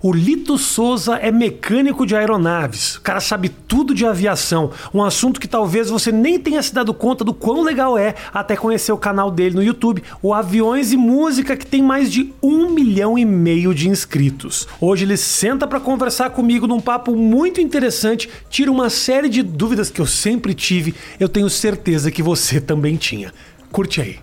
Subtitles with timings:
[0.00, 2.96] O Lito Souza é mecânico de aeronaves.
[2.96, 4.70] O cara sabe tudo de aviação.
[4.94, 8.54] Um assunto que talvez você nem tenha se dado conta do quão legal é até
[8.54, 12.70] conhecer o canal dele no YouTube, o Aviões e Música, que tem mais de um
[12.70, 14.68] milhão e meio de inscritos.
[14.80, 19.90] Hoje ele senta para conversar comigo num papo muito interessante, tira uma série de dúvidas
[19.90, 20.94] que eu sempre tive.
[21.18, 23.32] Eu tenho certeza que você também tinha.
[23.72, 24.18] Curte aí.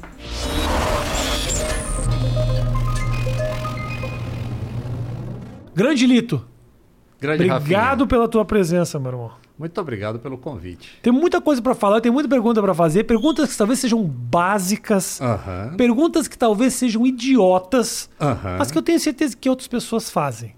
[5.75, 6.45] Grande Lito.
[7.19, 8.07] Grande Obrigado Rafinha.
[8.07, 9.31] pela tua presença, meu irmão.
[9.57, 10.99] Muito obrigado pelo convite.
[11.01, 15.19] Tem muita coisa pra falar, tem muita pergunta pra fazer, perguntas que talvez sejam básicas,
[15.77, 18.09] perguntas que talvez sejam idiotas,
[18.57, 20.53] mas que eu tenho certeza que outras pessoas fazem.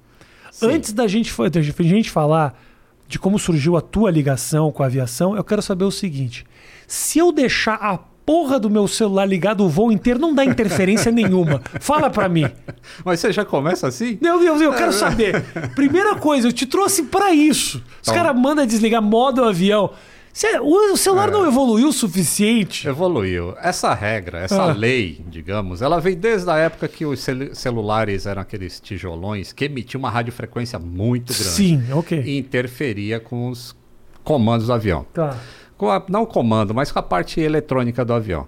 [0.52, 0.72] Sim.
[0.72, 2.59] Antes da gente, da gente falar
[3.08, 6.44] de como surgiu a tua ligação com a aviação, eu quero saber o seguinte:
[6.88, 11.09] se eu deixar a porra do meu celular ligado o voo inteiro, não dá interferência
[11.13, 11.62] nenhuma.
[11.80, 12.45] Fala pra mim.
[13.05, 14.17] Mas você já começa assim?
[14.22, 15.41] Meu Deus, eu quero saber.
[15.73, 17.81] Primeira coisa, eu te trouxe pra isso.
[18.05, 19.92] Os caras mandam desligar modo avião.
[20.34, 22.88] Cê- o celular não evoluiu o suficiente?
[22.88, 23.56] Evoluiu.
[23.59, 24.73] Essa regra, essa Ah.
[24.73, 29.66] lei, digamos, ela vem desde a época que os celu- celulares eram aqueles tijolões que
[29.66, 31.50] emitiam uma radiofrequência muito grande.
[31.50, 32.22] Sim, ok.
[32.23, 33.75] E interferia com os
[34.23, 35.08] comandos do avião.
[35.14, 35.36] Tá.
[35.78, 38.47] Com a- não o comando, mas com a parte eletrônica do avião.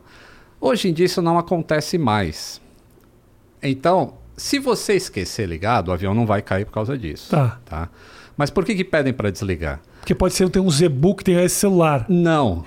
[0.60, 2.60] Hoje em dia isso não acontece mais.
[3.62, 7.30] Então, se você esquecer ligado, o avião não vai cair por causa disso.
[7.32, 7.60] Tá.
[7.66, 7.90] tá?
[8.38, 9.82] Mas por que, que pedem para desligar?
[10.00, 12.06] Porque pode ser que tem um Zebu que tem esse celular.
[12.08, 12.64] Não.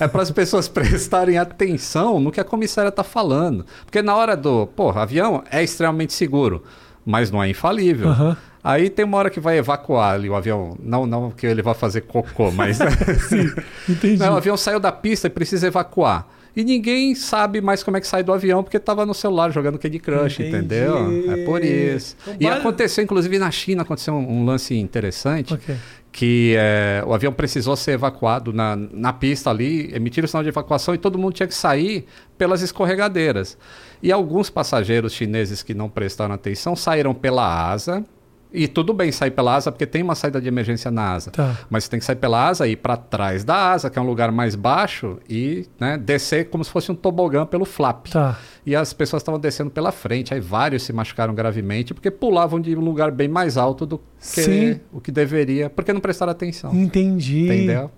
[0.00, 3.64] É para as pessoas prestarem atenção no que a comissária está falando.
[3.84, 4.66] Porque na hora do.
[4.66, 6.64] Porra, avião é extremamente seguro,
[7.06, 8.08] mas não é infalível.
[8.08, 8.36] Aham.
[8.64, 10.76] Aí tem uma hora que vai evacuar ali o avião.
[10.80, 12.78] Não, não que ele vá fazer cocô, mas.
[13.88, 14.16] Entendi.
[14.18, 16.26] Não, o avião saiu da pista e precisa evacuar.
[16.54, 19.78] E ninguém sabe mais como é que sai do avião porque estava no celular jogando
[19.78, 20.48] Candy Crush, Entendi.
[20.58, 21.32] entendeu?
[21.32, 22.14] É por isso.
[22.22, 25.74] Então, E vai- aconteceu, inclusive na China, aconteceu um, um lance interessante Ok.
[26.12, 30.50] que é, o avião precisou ser evacuado na, na pista ali, emitiram o sinal de
[30.50, 32.04] evacuação e todo mundo tinha que sair
[32.36, 33.56] pelas escorregadeiras.
[34.02, 38.04] E alguns passageiros chineses que não prestaram atenção saíram pela asa.
[38.52, 41.30] E tudo bem sair pela asa, porque tem uma saída de emergência na asa.
[41.30, 41.58] Tá.
[41.70, 44.02] Mas você tem que sair pela asa e ir para trás da asa, que é
[44.02, 48.08] um lugar mais baixo, e né, descer como se fosse um tobogã pelo flap.
[48.08, 48.38] Tá.
[48.64, 52.76] E as pessoas estavam descendo pela frente, aí vários se machucaram gravemente, porque pulavam de
[52.76, 54.80] um lugar bem mais alto do que Sim.
[54.92, 56.74] o que deveria, porque não prestaram atenção.
[56.74, 57.44] Entendi.
[57.46, 57.90] Entendeu?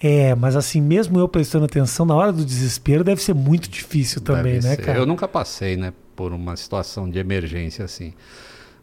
[0.00, 4.20] É, mas assim, mesmo eu prestando atenção, na hora do desespero deve ser muito difícil
[4.20, 4.82] também, Deve né, ser.
[4.82, 4.98] cara?
[4.98, 8.12] Eu nunca passei, né, por uma situação de emergência assim.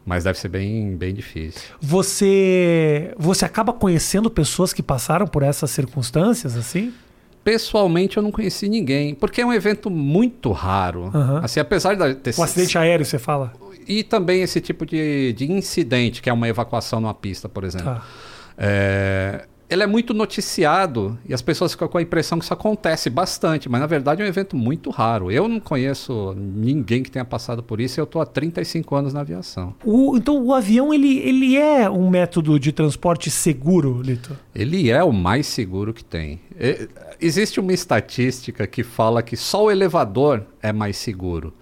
[0.04, 1.60] Mas deve ser bem, bem difícil.
[1.80, 6.92] Você você acaba conhecendo pessoas que passaram por essas circunstâncias, assim?
[7.44, 11.10] Pessoalmente, eu não conheci ninguém, porque é um evento muito raro.
[11.12, 11.40] Aham.
[11.42, 13.52] Assim, apesar de ter O acidente aéreo, você fala?
[13.86, 17.86] E também esse tipo de, de incidente, que é uma evacuação numa pista, por exemplo.
[17.86, 18.02] Tá.
[18.56, 23.08] É, ele é muito noticiado e as pessoas ficam com a impressão que isso acontece
[23.08, 25.30] bastante, mas na verdade é um evento muito raro.
[25.30, 29.12] Eu não conheço ninguém que tenha passado por isso e eu estou há 35 anos
[29.14, 29.74] na aviação.
[29.84, 34.36] O- então o avião ele, ele é um método de transporte seguro, Lito?
[34.54, 36.40] Ele é o mais seguro que tem.
[36.58, 36.88] E-
[37.20, 41.54] existe uma estatística que fala que só o elevador é mais seguro.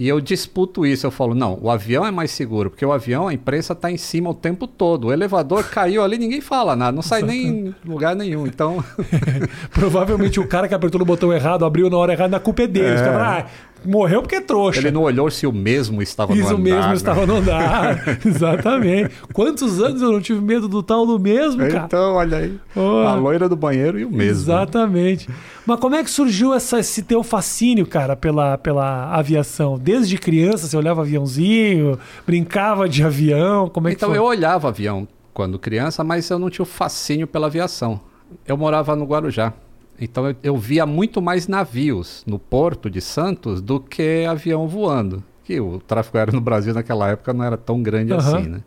[0.00, 3.28] E eu disputo isso, eu falo, não, o avião é mais seguro, porque o avião,
[3.28, 5.08] a imprensa está em cima o tempo todo.
[5.08, 8.46] O elevador caiu ali, ninguém fala nada, não sai nem em lugar nenhum.
[8.46, 8.82] Então,
[9.70, 12.66] Provavelmente o cara que apertou no botão errado, abriu na hora errada, a culpa é
[12.66, 12.96] dele.
[12.96, 13.46] Caras falam, ah,
[13.84, 14.80] morreu porque é trouxa.
[14.80, 16.58] ele não olhou se o mesmo estava no Isso andar.
[16.62, 16.94] mesmo né?
[16.94, 18.18] estava no andar.
[18.24, 19.10] Exatamente.
[19.32, 21.84] Quantos anos eu não tive medo do tal do mesmo, cara?
[21.86, 22.58] Então, olha aí.
[22.74, 23.06] Oh.
[23.06, 24.30] A loira do banheiro e o mesmo.
[24.42, 25.28] Exatamente.
[25.66, 29.78] Mas como é que surgiu essa, esse teu fascínio, cara, pela, pela aviação?
[29.78, 34.18] Desde criança você olhava aviãozinho, brincava de avião, como é que Então foi?
[34.18, 38.00] eu olhava avião quando criança, mas eu não tinha o fascínio pela aviação.
[38.46, 39.52] Eu morava no Guarujá.
[40.00, 45.22] Então eu, eu via muito mais navios no porto de Santos do que avião voando.
[45.44, 48.38] Que o tráfego aéreo no Brasil naquela época não era tão grande Aham.
[48.38, 48.60] assim, né?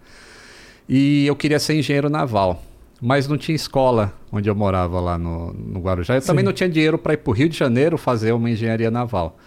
[0.87, 2.61] E eu queria ser engenheiro naval.
[3.01, 6.15] Mas não tinha escola onde eu morava lá no, no Guarujá.
[6.15, 8.89] Eu também não tinha dinheiro para ir para o Rio de Janeiro fazer uma engenharia
[8.89, 9.37] naval.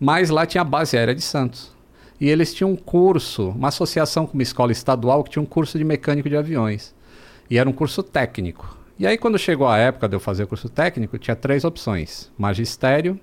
[0.00, 1.74] Mas lá tinha a base aérea de Santos.
[2.18, 5.76] E eles tinham um curso, uma associação com uma escola estadual que tinha um curso
[5.76, 6.94] de mecânico de aviões.
[7.50, 8.76] E era um curso técnico.
[8.98, 12.30] E aí, quando chegou a época de eu fazer o curso técnico, tinha três opções:
[12.38, 13.20] magistério,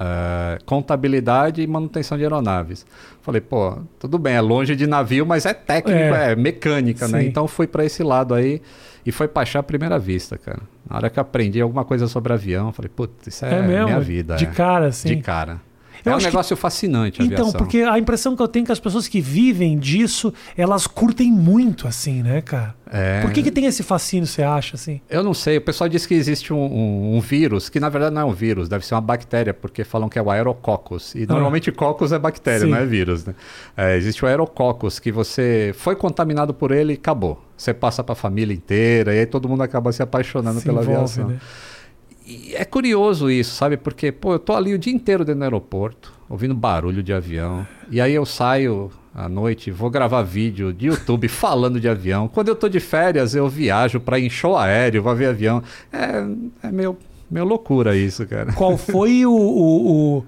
[0.00, 2.84] eh, contabilidade e manutenção de aeronaves.
[3.22, 6.32] Falei, pô, tudo bem, é longe de navio, mas é técnico, É.
[6.32, 7.20] é, mecânica, né?
[7.20, 7.26] Sim.
[7.28, 8.60] Então fui para esse lado aí
[9.06, 10.62] e foi paixão à primeira vista, cara.
[10.88, 14.34] Na hora que aprendi alguma coisa sobre avião, falei, putz, isso é, É minha vida.
[14.36, 14.48] De é.
[14.48, 15.08] cara, assim.
[15.08, 15.60] De cara.
[16.04, 17.58] Eu é um acho que- negócio fascinante a Então, aviação.
[17.58, 21.32] porque a impressão que eu tenho é que as pessoas que vivem disso, elas curtem
[21.32, 22.74] muito, assim, né, cara?
[22.92, 23.22] É.
[23.22, 25.00] Por que, que tem esse fascínio, você acha, assim?
[25.08, 28.14] Eu não sei, o pessoal diz que existe um, um- um vírus, que na verdade
[28.14, 31.14] não é um vírus, deve ser uma bactéria, porque falam que é o aerococcus.
[31.14, 32.66] E normalmente coccus é bactéria, Ah.
[32.66, 32.70] Sim.
[32.70, 33.34] não é vírus, né?
[33.76, 37.42] É, existe o aerococcus, que você foi contaminado por ele e acabou.
[37.56, 40.82] Você passa para a família inteira, e aí todo mundo acaba se apaixonando Se pela
[40.82, 41.28] envolve, aviação.
[41.28, 41.38] né?
[42.26, 43.76] E é curioso isso, sabe?
[43.76, 47.66] Porque, pô, eu tô ali o dia inteiro dentro do aeroporto, ouvindo barulho de avião.
[47.90, 52.26] E aí eu saio à noite, vou gravar vídeo de YouTube falando de avião.
[52.26, 55.62] Quando eu tô de férias, eu viajo para em show aéreo, vou ver avião.
[55.92, 56.96] É, é meio,
[57.30, 58.52] meio loucura isso, cara.
[58.54, 60.24] Qual foi o, o, o,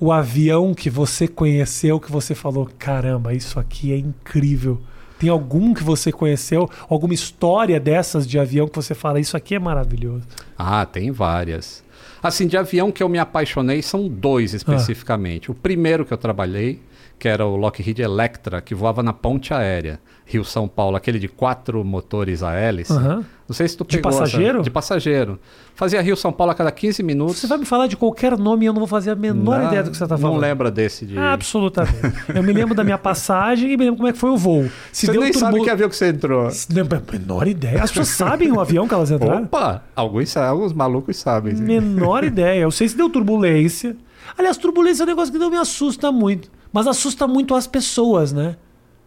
[0.00, 4.80] o avião que você conheceu que você falou, caramba, isso aqui é incrível?
[5.18, 9.54] Tem algum que você conheceu, alguma história dessas de avião que você fala, isso aqui
[9.54, 10.24] é maravilhoso?
[10.58, 11.82] Ah, tem várias.
[12.22, 15.50] Assim, de avião que eu me apaixonei são dois especificamente.
[15.50, 16.80] O primeiro que eu trabalhei,
[17.18, 21.82] que era o Lockheed Electra, que voava na ponte aérea, Rio-São Paulo, aquele de quatro
[21.84, 22.92] motores a hélice.
[22.92, 23.24] Aham.
[23.48, 24.62] Não sei se tu De pegou essa- passageiro?
[24.62, 25.38] De passageiro.
[25.74, 27.36] Fazia Rio-São Paulo a cada 15 minutos.
[27.38, 29.66] Você vai me falar de qualquer nome e eu não vou fazer a menor Não-
[29.68, 30.34] ideia do que você está falando.
[30.34, 31.16] Não lembra desse de...
[31.16, 31.96] Absolutamente.
[32.34, 34.68] Eu me lembro da minha passagem e me lembro como é que foi o voo.
[34.92, 36.50] Se Você nem sabe turbu- que avião que você entrou.
[36.50, 37.82] Se Menor ideia.
[37.82, 39.44] As pessoas sabem o avião que elas entraram?
[39.44, 39.84] Opa!
[39.94, 41.54] Alguns, alguns malucos sabem.
[41.56, 41.62] sim.
[41.62, 42.60] Menor ideia.
[42.62, 43.96] Eu sei se deu turbulência.
[44.36, 46.50] Aliás, turbulência é um negócio que não me assusta muito.
[46.76, 48.54] Mas assusta muito as pessoas, né?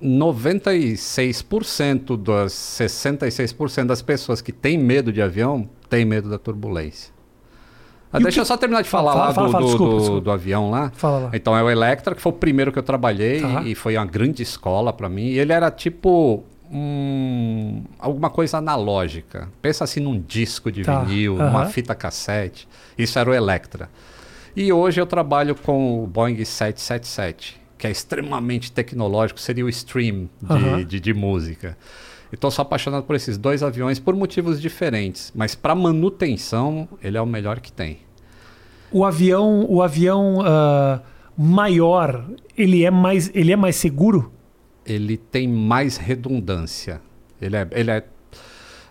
[0.02, 7.14] 96% das 66% das pessoas que têm medo de avião têm medo da turbulência.
[8.12, 9.94] Ah, deixa que- eu só terminar de falar Fala, lá fala, do, fala, do- desculpa,
[9.94, 10.22] do- desculpa.
[10.22, 10.92] do avião lá.
[10.96, 11.30] Fala lá.
[11.32, 13.62] Então é o Electra, que foi o primeiro que eu trabalhei Tá.
[13.64, 15.26] e foi uma grande escola para mim.
[15.28, 19.48] E ele era tipo um, alguma coisa analógica.
[19.62, 21.50] Pensa assim num disco de Tá, vinil, aham.
[21.52, 22.68] uma fita cassete.
[22.98, 23.92] Isso era o Electra.
[24.56, 30.30] E hoje eu trabalho com o Boeing 777, que é extremamente tecnológico, seria o stream
[30.42, 30.84] de, Aham.
[30.84, 31.76] de, de música.
[32.32, 37.22] Estou só apaixonado por esses dois aviões por motivos diferentes, mas para manutenção ele é
[37.22, 38.02] o melhor que tem.
[38.92, 41.02] O avião, o avião ah,
[41.36, 44.32] maior, ele é mais, ele é mais seguro?
[44.90, 47.02] ele tem mais redundância.
[47.42, 48.04] Ele é, ele é.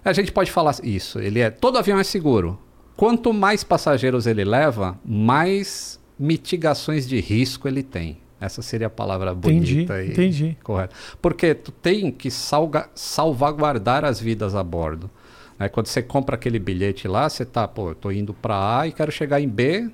[0.05, 1.19] A gente pode falar isso.
[1.19, 1.51] Ele é.
[1.51, 2.59] Todo avião é seguro.
[2.97, 8.19] Quanto mais passageiros ele leva, mais mitigações de risco ele tem.
[8.41, 10.57] Essa seria a palavra Entendi, bonita e entendi.
[10.63, 10.95] correta.
[11.21, 15.11] Porque tu tem que salga, salvaguardar as vidas a bordo.
[15.59, 15.69] né?
[15.69, 18.93] Quando você compra aquele bilhete lá, você tá, pô, eu tô indo para A e
[18.93, 19.91] quero chegar em B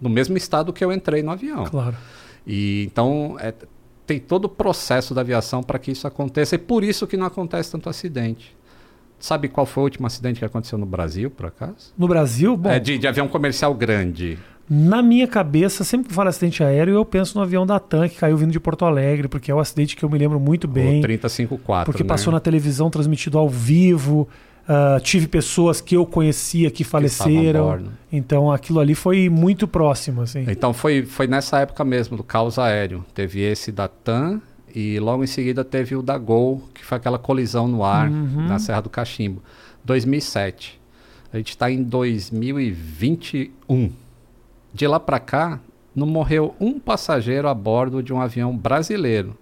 [0.00, 1.64] no mesmo estado que eu entrei no avião.
[1.64, 1.96] Claro.
[2.46, 3.54] E então é,
[4.06, 7.26] tem todo o processo da aviação para que isso aconteça e por isso que não
[7.26, 8.54] acontece tanto acidente.
[9.18, 11.94] Sabe qual foi o último acidente que aconteceu no Brasil, por acaso?
[11.96, 14.38] No Brasil, bom, é de, de avião comercial grande.
[14.68, 18.16] Na minha cabeça, sempre que falo acidente aéreo, eu penso no avião da TAM que
[18.16, 20.98] caiu vindo de Porto Alegre, porque é o acidente que eu me lembro muito bem.
[20.98, 21.84] O 354.
[21.90, 22.08] porque né?
[22.08, 24.28] passou na televisão transmitido ao vivo.
[24.68, 27.64] ah, tive pessoas que eu conhecia que faleceram.
[27.64, 27.90] bordo.
[28.12, 30.44] Então aquilo ali foi muito próximo, assim.
[30.48, 33.04] Então foi, foi nessa época mesmo do caos aéreo.
[33.14, 34.40] Teve esse da TAM
[34.74, 38.48] e logo em seguida teve o da Gol, que foi aquela colisão no ar Uhum.
[38.48, 39.40] na Serra do Cachimbo.
[39.84, 40.80] 2007.
[41.32, 43.92] A gente está em 2021.
[44.76, 45.58] De lá para cá,
[45.94, 49.34] não morreu um passageiro a bordo de um avião brasileiro.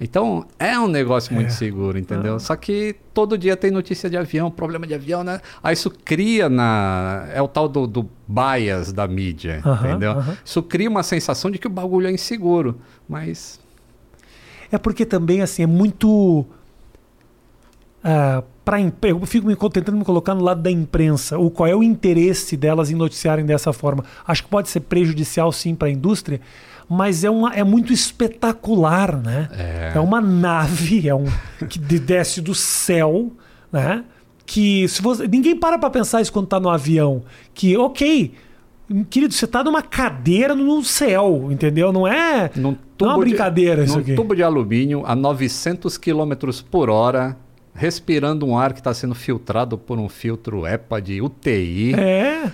[0.00, 1.50] Então é um negócio muito É.
[1.50, 2.36] seguro, entendeu?
[2.36, 2.38] Ah.
[2.38, 5.40] Só que todo dia tem notícia de avião, problema de avião, né?
[5.60, 7.26] Aí isso cria na.
[7.34, 10.12] É o tal do, do bias da mídia, Aham, entendeu?
[10.12, 10.36] aham.
[10.44, 12.80] Isso cria uma sensação de que o bagulho é inseguro.
[13.08, 13.58] Mas.
[14.70, 16.46] É porque também, assim, é muito.
[18.04, 21.38] Ah, pra imp- eu fico me, tentando me colocar no lado da imprensa.
[21.38, 24.04] O qual é o interesse delas em noticiarem dessa forma?
[24.26, 26.40] Acho que pode ser prejudicial, sim, para a indústria,
[26.88, 29.48] mas é, uma, é muito espetacular, né?
[29.52, 29.92] É.
[29.96, 31.26] É uma nave é um,
[31.68, 33.32] que de- desce do céu,
[33.72, 34.04] né?
[34.46, 37.22] Que se você, ninguém para para pensar isso quando tá no avião.
[37.54, 38.34] Que, ok,
[39.08, 41.92] querido, você tá numa cadeira no céu, entendeu?
[41.92, 44.14] Não é, Num não é uma de- brincadeira isso num aqui.
[44.16, 46.32] tubo de alumínio a 900 km
[46.68, 47.36] por hora,
[47.74, 52.50] respirando um ar que está sendo filtrado por um filtro EPA de UTI, É.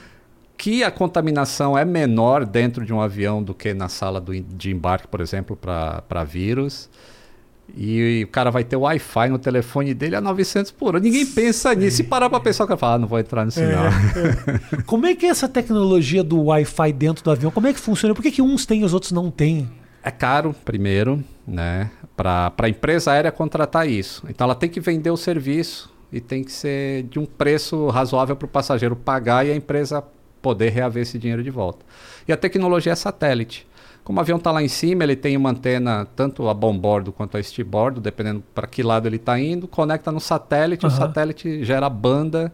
[0.57, 4.71] que a contaminação é menor dentro de um avião do que na sala do, de
[4.71, 6.89] embarque, por exemplo, para vírus.
[7.77, 11.01] E, o cara vai ter Wi-Fi no telefone dele a 900 por hora.
[11.01, 11.97] Ninguém pensa nisso.
[11.97, 14.83] Se parar para pensar, o cara fala, ah, não vou entrar nisso não.
[14.87, 17.51] Como é que é essa tecnologia do Wi-Fi dentro do avião?
[17.51, 18.15] Como é que funciona?
[18.15, 19.69] Por que, que uns têm e os outros não têm?
[20.07, 21.91] É caro, primeiro, né?
[22.17, 24.23] Para a empresa aérea contratar isso.
[24.29, 28.37] Então ela tem que vender o serviço e tem que ser de um preço razoável
[28.37, 30.05] para o passageiro pagar e a empresa
[30.41, 31.85] poder reaver esse dinheiro de volta.
[32.29, 33.67] E a tecnologia é satélite.
[34.05, 37.37] Como o avião está lá em cima, ele tem uma antena tanto a bombordo quanto
[37.37, 40.95] a estebordo, dependendo para que lado ele está indo, conecta no satélite, Aham.
[40.95, 42.53] o satélite gera banda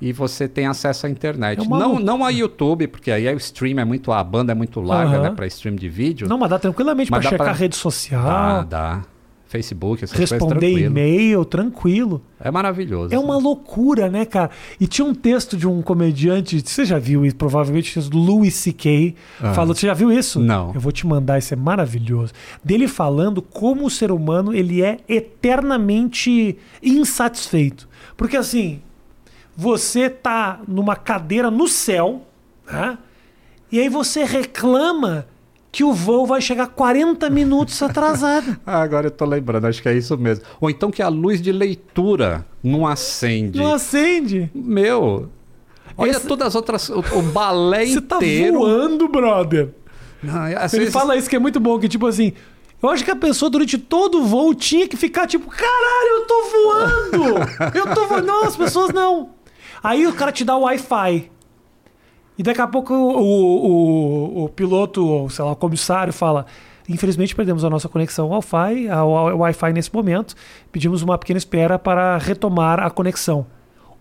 [0.00, 1.58] e você tem acesso à internet.
[1.58, 4.54] É uma não, não a YouTube, porque aí o stream é muito, a banda é
[4.54, 5.22] muito larga, Aham.
[5.22, 6.28] né, para stream de vídeo.
[6.28, 9.02] Não, mas dá tranquilamente dá checar pra- rede social, Dá, dá.
[9.46, 12.22] Facebook, essas responder e-mail, tranquilo.
[12.38, 13.12] É maravilhoso.
[13.12, 14.48] É uma loucura, né, cara?
[14.78, 19.12] E tinha um texto de um comediante, você já viu isso, provavelmente, do Louis C.K.
[19.42, 19.52] Ah.
[19.52, 20.38] Falou, você já viu isso?
[20.38, 20.70] Não.
[20.72, 22.32] Eu vou te mandar, isso é maravilhoso.
[22.62, 27.88] Dele falando como o ser humano, ele é eternamente insatisfeito.
[28.16, 28.80] Porque assim,
[29.56, 32.22] você tá numa cadeira no céu,
[32.70, 32.98] né?
[33.70, 35.26] E aí você reclama
[35.72, 38.56] que o voo vai chegar 40 minutos atrasado.
[38.66, 40.44] Ah, agora eu tô lembrando, acho que é isso mesmo.
[40.60, 43.58] Ou então que a luz de leitura não acende.
[43.58, 44.50] Não acende.
[44.54, 45.28] Meu,
[45.96, 48.58] olha Essa- todas as outras, o, o balé Você tá inteiro.
[48.58, 49.68] voando, brother.
[50.22, 52.32] Não, Ele fala isso que é muito bom, que tipo assim,
[52.82, 56.26] eu acho que a pessoa durante todo o voo tinha que ficar tipo, caralho, eu
[56.26, 57.40] tô voando!
[57.78, 58.26] Eu tô voando.
[58.26, 59.30] Não, as pessoas não.
[59.82, 61.30] Aí o cara te dá o Wi-Fi.
[62.38, 66.46] E daqui a pouco o, o, o piloto, ou sei lá, o comissário fala:
[66.88, 70.34] Infelizmente perdemos a nossa conexão Wi-Fi, ao Wi-Fi nesse momento.
[70.72, 73.46] Pedimos uma pequena espera para retomar a conexão.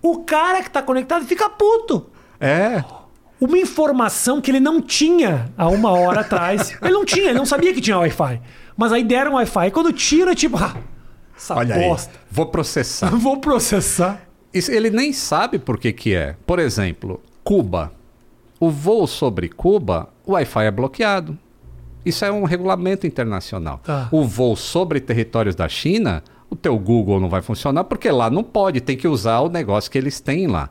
[0.01, 2.09] O cara que tá conectado fica puto
[2.39, 2.83] É,
[3.39, 6.75] uma informação que ele não tinha há uma hora atrás.
[6.81, 8.41] Ele não tinha, ele não sabia que tinha Wi-Fi.
[8.75, 9.67] Mas aí deram Wi-Fi.
[9.67, 10.75] E quando tira, é tipo, ah,
[11.36, 11.88] essa olha aí.
[11.88, 12.13] bosta.
[12.29, 13.09] Vou processar.
[13.15, 14.21] Vou processar.
[14.53, 16.35] Ele nem sabe por que que é.
[16.45, 17.91] Por exemplo, Cuba.
[18.59, 21.37] O voo sobre Cuba, o Wi-Fi é bloqueado.
[22.05, 23.79] Isso é um regulamento internacional.
[23.83, 24.09] Tá.
[24.11, 28.43] O voo sobre territórios da China, o teu Google não vai funcionar porque lá não
[28.43, 30.69] pode, tem que usar o negócio que eles têm lá.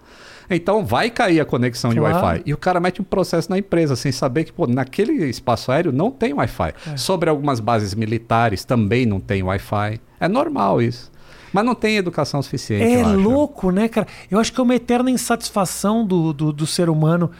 [0.50, 2.14] Então vai cair a conexão de Claro.
[2.26, 2.42] Wi-Fi.
[2.46, 5.92] E o cara mete um processo na empresa sem saber que pô, naquele espaço aéreo
[5.92, 6.72] não tem Wi-Fi.
[6.92, 6.96] É.
[6.96, 10.00] Sobre algumas bases militares também não tem Wi-Fi.
[10.18, 11.10] É normal isso.
[11.52, 12.84] Mas não tem educação suficiente.
[12.84, 14.06] É louco, né, cara?
[14.30, 17.30] Eu acho que é uma eterna insatisfação do, do, do ser humano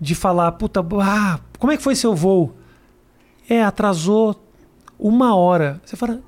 [0.00, 2.54] de falar, puta, ah, como é que foi seu voo?
[3.48, 4.40] É, atrasou
[4.98, 5.80] uma hora.
[5.84, 6.20] Você fala,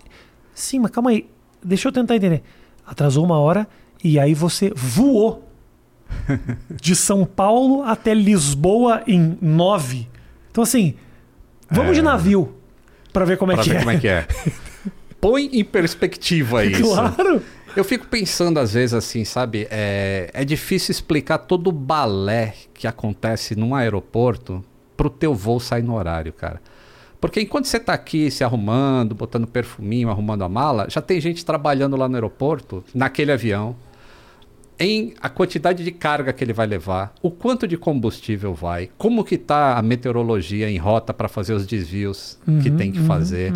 [0.55, 1.29] sim, mas calma aí,
[1.64, 2.43] deixa eu tentar entender.
[2.87, 3.67] Atrasou uma hora
[4.02, 5.49] e aí você voou
[6.75, 10.09] de São Paulo até Lisboa em nove.
[10.50, 10.95] Então, assim,
[11.71, 11.95] vamos É.
[11.95, 12.55] de navio
[13.12, 13.79] pra ver como é Pra que ver é.
[13.79, 14.26] como é que é.
[15.23, 16.83] Põe em perspectiva isso.
[16.83, 17.41] Claro.
[17.76, 19.69] Eu fico pensando às vezes assim, sabe?
[19.71, 24.62] É, é difícil explicar todo o balé que acontece num aeroporto
[24.97, 26.61] pro teu voo sair no horário, cara.
[27.21, 31.45] Porque enquanto você tá aqui se arrumando, botando perfuminho, arrumando a mala, já tem gente
[31.45, 33.76] trabalhando lá no aeroporto, naquele avião,
[34.76, 39.23] em a quantidade de carga que ele vai levar, o quanto de combustível vai, como
[39.23, 43.07] que tá a meteorologia em rota para fazer os desvios que Uhum, tem que uhum,
[43.07, 43.52] fazer.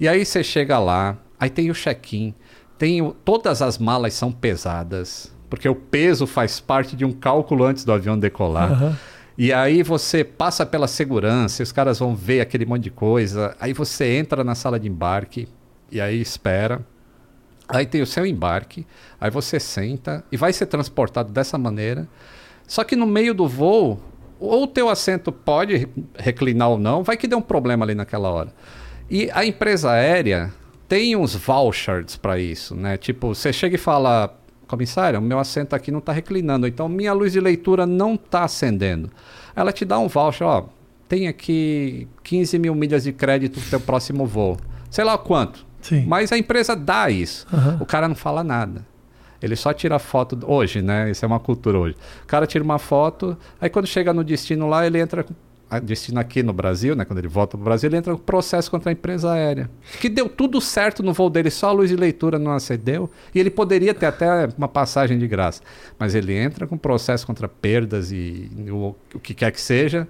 [0.00, 2.34] E aí você chega lá, aí tem o check-in,
[2.76, 7.64] tem o- todas as malas são pesadas, porque o peso faz parte de um cálculo
[7.64, 8.72] antes do avião decolar.
[8.72, 8.98] Aham.
[9.36, 13.54] E aí você passa pela segurança, os caras vão ver aquele monte de coisa.
[13.60, 15.48] Aí você entra na sala de embarque
[15.92, 16.84] e aí espera.
[17.68, 18.84] Aí tem o seu embarque,
[19.20, 22.08] aí você senta e vai ser transportado dessa maneira.
[22.66, 24.00] Só que no meio do voo,
[24.40, 27.94] ou o teu assento pode re- reclinar ou não, vai que dê um problema ali
[27.94, 28.52] naquela hora.
[29.10, 30.52] E a empresa aérea
[30.88, 32.96] tem uns vouchers para isso, né?
[32.96, 34.34] Tipo, você chega e fala,
[34.66, 38.44] comissário, o meu assento aqui não está reclinando, então minha luz de leitura não está
[38.44, 39.10] acendendo.
[39.56, 40.66] Ela te dá um voucher, ó,
[41.08, 44.58] tem aqui 15 mil milhas de crédito pro teu próximo voo.
[44.90, 45.66] Sei lá quanto.
[45.80, 46.04] Sim.
[46.06, 47.46] Mas a empresa dá isso.
[47.52, 47.78] Aham.
[47.80, 48.86] O cara não fala nada.
[49.40, 51.10] Ele só tira foto hoje, né?
[51.10, 51.96] Isso é uma cultura hoje.
[52.24, 55.24] O cara tira uma foto, aí quando chega no destino lá, ele entra
[55.82, 57.04] destino aqui no Brasil, né?
[57.04, 59.70] Quando ele volta pro Brasil, ele entra com processo contra a empresa aérea.
[60.00, 63.10] Que deu tudo certo no voo dele, só a luz de leitura não acendeu.
[63.34, 65.62] E ele poderia ter até uma passagem de graça.
[65.98, 70.08] Mas ele entra com processo contra perdas e o, o que quer que seja,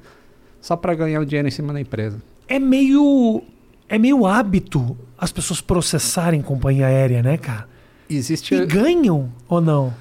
[0.61, 2.23] só para ganhar o dinheiro em cima da empresa.
[2.47, 3.43] É meio.
[3.89, 7.67] É meio hábito as pessoas processarem companhia aérea, né, cara?
[8.09, 8.55] Existe.
[8.55, 9.93] E ganham ou não?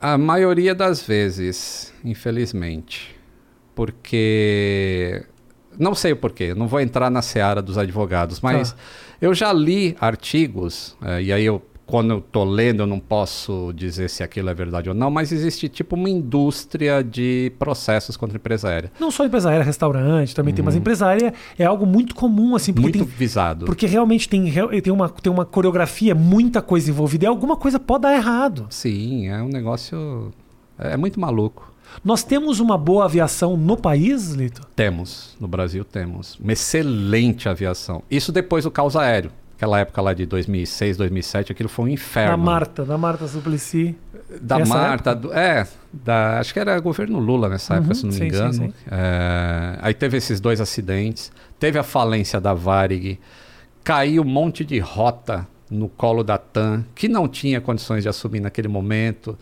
[0.00, 3.17] A maioria das vezes, infelizmente.
[3.78, 5.24] Porque.
[5.78, 8.78] Não sei o porquê, não vou entrar na seara dos advogados, mas Tá.
[9.20, 13.72] eu já li artigos, eh, e aí eu, quando eu tô lendo, eu não posso
[13.76, 18.36] dizer se aquilo é verdade ou não, mas existe tipo uma indústria de processos contra
[18.36, 18.90] a empresa aérea.
[18.98, 22.72] Não só empresa aérea, restaurante, também tem, mas empresa aérea é algo muito comum, assim,
[22.72, 23.64] porque, Muito tem, visado.
[23.64, 28.02] porque realmente tem, tem, uma, tem uma coreografia, muita coisa envolvida, e alguma coisa pode
[28.02, 28.66] dar errado.
[28.70, 30.32] Sim, é um negócio.
[30.76, 31.72] É muito maluco.
[32.04, 34.62] Nós temos uma boa aviação no país, Lito?
[34.76, 36.36] Temos, no Brasil temos.
[36.38, 38.02] Uma excelente aviação.
[38.10, 39.30] Isso depois do caos aéreo.
[39.56, 42.30] Aquela época lá de 2006, 2007, aquilo foi um inferno.
[42.30, 43.96] Da Marta, da Marta Suplicy.
[44.40, 48.02] Da Essa Marta, do- é, da, acho que era governo Lula nessa época, Uhum, se
[48.04, 48.52] não me sim, sim, engano.
[48.52, 48.72] sim.
[48.88, 53.18] É, aí teve esses dois acidentes, teve a falência da Varig,
[53.82, 58.38] caiu um monte de rota no colo da TAM, que não tinha condições de assumir
[58.40, 59.36] naquele momento.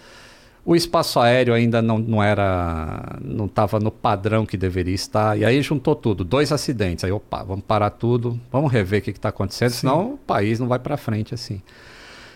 [0.66, 5.38] O espaço aéreo ainda não, não era, não estava no padrão que deveria estar.
[5.38, 7.04] E aí juntou tudo, dois acidentes.
[7.04, 9.78] Aí, opa, vamos parar tudo, vamos rever o que está acontecendo, Sim.
[9.78, 11.62] senão o país não vai para frente assim.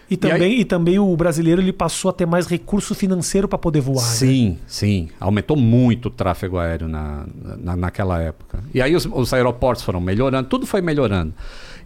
[0.09, 3.81] E também, e, também o brasileiro ele passou a ter mais recurso financeiro para poder
[3.81, 4.03] voar.
[4.03, 4.09] né?
[4.09, 5.09] Sim, sim.
[5.19, 7.27] Aumentou muito o tráfego aéreo na,
[7.59, 8.63] na, naquela época.
[8.73, 11.33] E aí os, os aeroportos foram melhorando, tudo foi melhorando.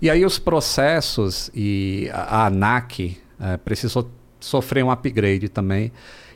[0.00, 4.10] E aí os processos e a, a ANAC eh, precisou
[4.40, 5.90] sofrer um upgrade também.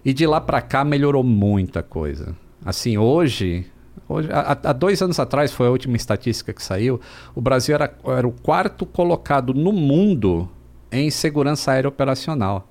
[0.04, 2.36] E de lá para cá melhorou muita coisa.
[2.64, 3.66] Assim, hoje,
[4.08, 7.00] hoje há, dois anos atrás foi a última estatística que saiu,
[7.34, 10.48] o Brasil era, era o quarto colocado no mundo
[10.90, 12.68] em segurança aérea operacional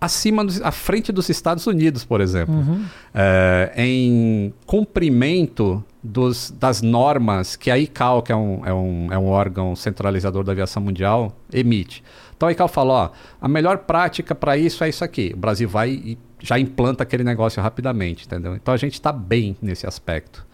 [0.00, 2.84] acima dos, à frente dos Estados Unidos, por exemplo, Uhum.
[3.12, 9.18] É, em cumprimento dos, das normas que a ICAO, que é um, é, um, é
[9.18, 12.02] um órgão centralizador da aviação mundial, emite.
[12.36, 13.10] Então a ICAO fala, ó,
[13.40, 15.32] a melhor prática para isso é isso aqui.
[15.34, 18.54] O Brasil vai e já implanta aquele negócio rapidamente, entendeu?
[18.56, 20.46] Então a gente está bem nesse aspecto.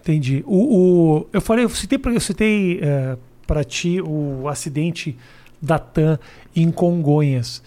[0.00, 0.42] Entendi.
[0.46, 0.58] O,
[1.20, 2.80] o- eu falei, eu citei, eu citei
[3.46, 5.16] para ti o acidente
[5.60, 6.18] da TAM
[6.54, 7.62] em Congonhas.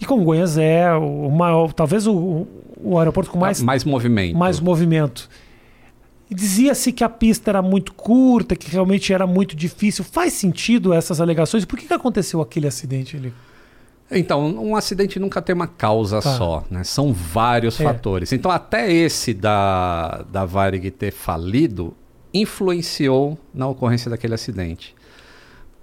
[0.00, 2.46] E Congonhas é o maior, talvez o,
[2.76, 4.36] o aeroporto com mais, mais movimento.
[4.36, 5.28] mais movimento.
[6.28, 10.02] Dizia-se que a pista era muito curta, que realmente era muito difícil.
[10.04, 11.64] Faz sentido essas alegações?
[11.64, 13.32] Por que, que aconteceu aquele acidente ali?
[14.10, 16.36] Então, um acidente nunca tem uma causa Tá.
[16.36, 16.84] só, né?
[16.84, 17.84] São vários É.
[17.84, 18.32] fatores.
[18.32, 21.92] Então, até esse da, da Varig ter falido
[22.32, 24.94] influenciou na ocorrência daquele acidente.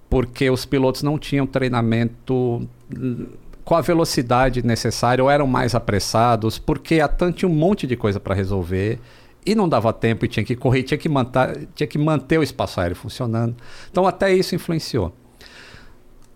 [0.08, 2.66] Porque os pilotos não tinham treinamento
[2.96, 3.26] hum,
[3.64, 7.96] com a velocidade necessária ou eram mais apressados, porque a TAM tinha um monte de
[7.96, 8.98] coisa para resolver
[9.44, 12.42] e não dava tempo e tinha que correr, tinha que, manter, tinha que manter o
[12.42, 13.54] espaço aéreo funcionando.
[13.90, 15.12] Então, até isso influenciou.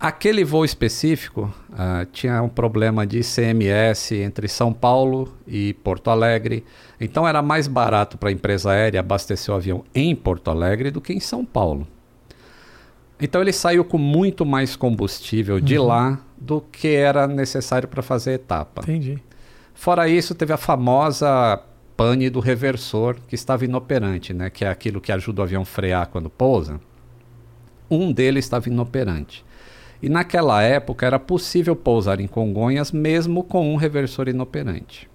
[0.00, 6.64] Aquele voo específico ah, tinha um problema de ICMS entre São Paulo e Porto Alegre.
[7.00, 11.00] Então era mais barato para a empresa aérea abastecer o avião em Porto Alegre do
[11.00, 11.86] que em São Paulo.
[13.20, 18.30] Então ele saiu com muito mais combustível de lá do que era necessário para fazer
[18.30, 18.82] a etapa.
[18.82, 19.18] Entendi.
[19.74, 21.60] Fora isso, teve a famosa
[21.96, 24.48] pane do reversor que estava inoperante, né?
[24.50, 26.80] que é aquilo que ajuda o avião a frear quando pousa.
[27.90, 29.44] Um deles estava inoperante.
[30.02, 35.08] E naquela época era possível pousar em Congonhas mesmo com um reversor inoperante.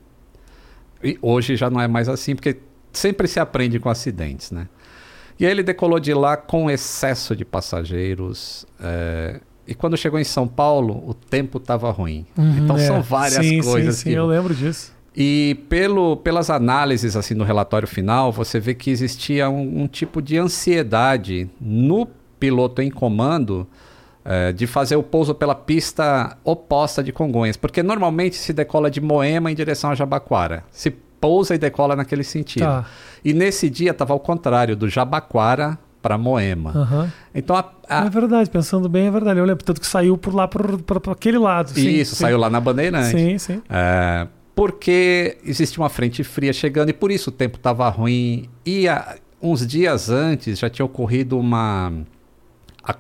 [1.04, 2.58] E hoje já não é mais assim, porque
[2.92, 4.68] sempre se aprende com acidentes, né?
[5.40, 8.66] E aí ele decolou de lá com excesso de passageiros.
[8.80, 12.26] eh, e quando chegou em São Paulo, o tempo estava ruim.
[12.62, 14.94] então É, são várias sim, coisas Sim, sim, que eu lembro disso.
[15.16, 20.22] e pelo, pelas análises assim no relatório final, você vê que existia um, um tipo
[20.22, 22.06] de ansiedade no
[22.40, 23.66] piloto em comando
[24.26, 29.02] eh, de fazer o pouso pela pista oposta de Congonhas, porque normalmente se decola de
[29.02, 30.64] Moema em direção a Jabaquara.
[30.72, 32.66] Se pousa e decola naquele sentido.
[32.66, 32.86] Tá.
[33.24, 36.72] E nesse dia estava ao contrário, do Jabaquara para Moema.
[36.76, 37.12] Aham.
[37.34, 39.40] Então a- a- É verdade, pensando bem, é verdade.
[39.40, 40.78] Eu lembro tanto que saiu por lá, por
[41.12, 41.70] aquele lado.
[41.70, 42.22] Sim, isso sim.
[42.24, 43.12] saiu lá na Bandeirante.
[43.18, 43.62] Sim, sim.
[43.70, 48.50] É, porque existe uma frente fria chegando e por isso o tempo estava ruim.
[48.66, 51.92] E ah, uns dias antes já tinha ocorrido uma, a-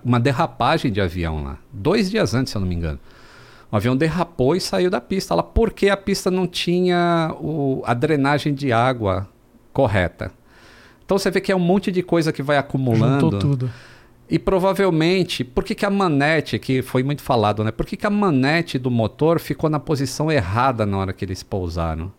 [0.03, 1.57] uma derrapagem de avião lá.
[1.71, 2.99] Dois dias antes, se eu não me engano.
[3.71, 7.93] O avião derrapou e saiu da pista lá porque a pista não tinha o- a
[7.93, 9.27] drenagem de água
[9.73, 10.31] correta.
[11.03, 13.21] Então você vê que é um monte de coisa que vai acumulando.
[13.31, 13.71] Juntou tudo.
[14.29, 17.71] E provavelmente, por que, que a manete, que foi muito falado, né?
[17.71, 21.43] Por que, que a manete do motor ficou na posição errada na hora que eles
[21.43, 22.11] pousaram?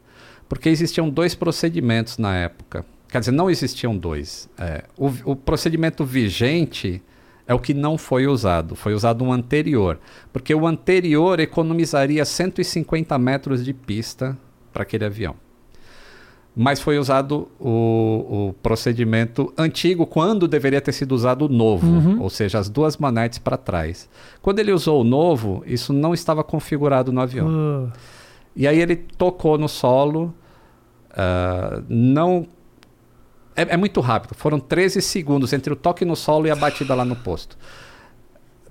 [0.48, 2.84] Porque existiam dois procedimentos na época.
[3.08, 4.48] Quer dizer, não existiam dois.
[4.58, 7.02] É, o, o procedimento vigente
[7.46, 8.74] é o que não foi usado.
[8.74, 9.98] Foi usado um anterior.
[10.32, 14.36] Porque o anterior economizaria 150 metros de pista
[14.72, 15.34] para aquele avião.
[16.56, 22.22] Mas foi usado o, o procedimento antigo quando deveria ter sido usado o novo, Uhum.
[22.22, 24.08] ou seja, as duas manetes para trás.
[24.40, 27.48] Quando ele usou o novo, isso não estava configurado no avião.
[27.50, 27.92] Ah,
[28.54, 30.32] E aí ele tocou no solo,
[31.10, 32.46] ah, não.
[33.56, 36.94] É, é muito rápido, foram 13 segundos entre o toque no solo e a batida
[36.94, 37.56] lá no posto.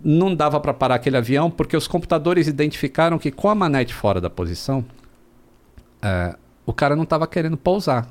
[0.04, 4.19] Não dava para parar aquele avião porque os computadores identificaram que com a manete fora
[4.19, 4.84] da posição,
[6.02, 8.08] ah, o cara não estava querendo pousar.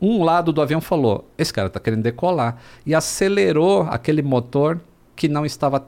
[0.00, 2.58] Um lado do avião falou: esse cara está querendo decolar.
[2.84, 4.80] E acelerou aquele motor
[5.16, 5.86] que não estava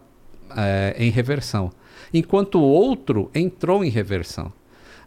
[0.56, 1.70] é, em reversão.
[2.12, 4.52] Enquanto o outro entrou em reversão.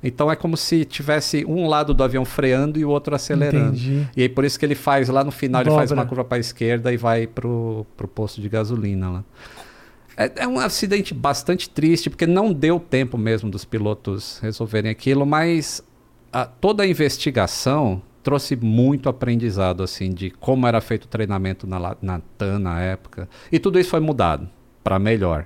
[0.03, 3.75] Então é como se tivesse um lado do avião freando e o outro acelerando.
[3.75, 4.07] Entendi.
[4.15, 6.03] E aí por isso que ele faz lá no final, ele faz Dobra.
[6.03, 9.23] uma curva para a esquerda e vai pro, pro posto de gasolina lá.
[10.15, 15.25] É, é um acidente bastante triste, porque não deu tempo mesmo dos pilotos resolverem aquilo,
[15.25, 15.83] mas
[16.31, 21.95] a- toda a investigação trouxe muito aprendizado, assim, de como era feito o treinamento na,
[22.01, 23.29] na TAN na época.
[23.51, 24.47] E tudo isso foi mudado
[24.83, 25.45] para melhor.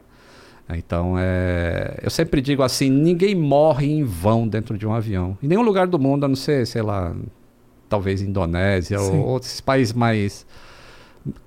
[0.70, 5.38] Então, é, eu sempre digo assim, ninguém morre em vão dentro de um avião.
[5.44, 7.14] Em nenhum lugar do mundo, a não ser, sei lá,
[7.90, 9.20] talvez Indonésia Sim.
[9.20, 10.46] ou outros países mais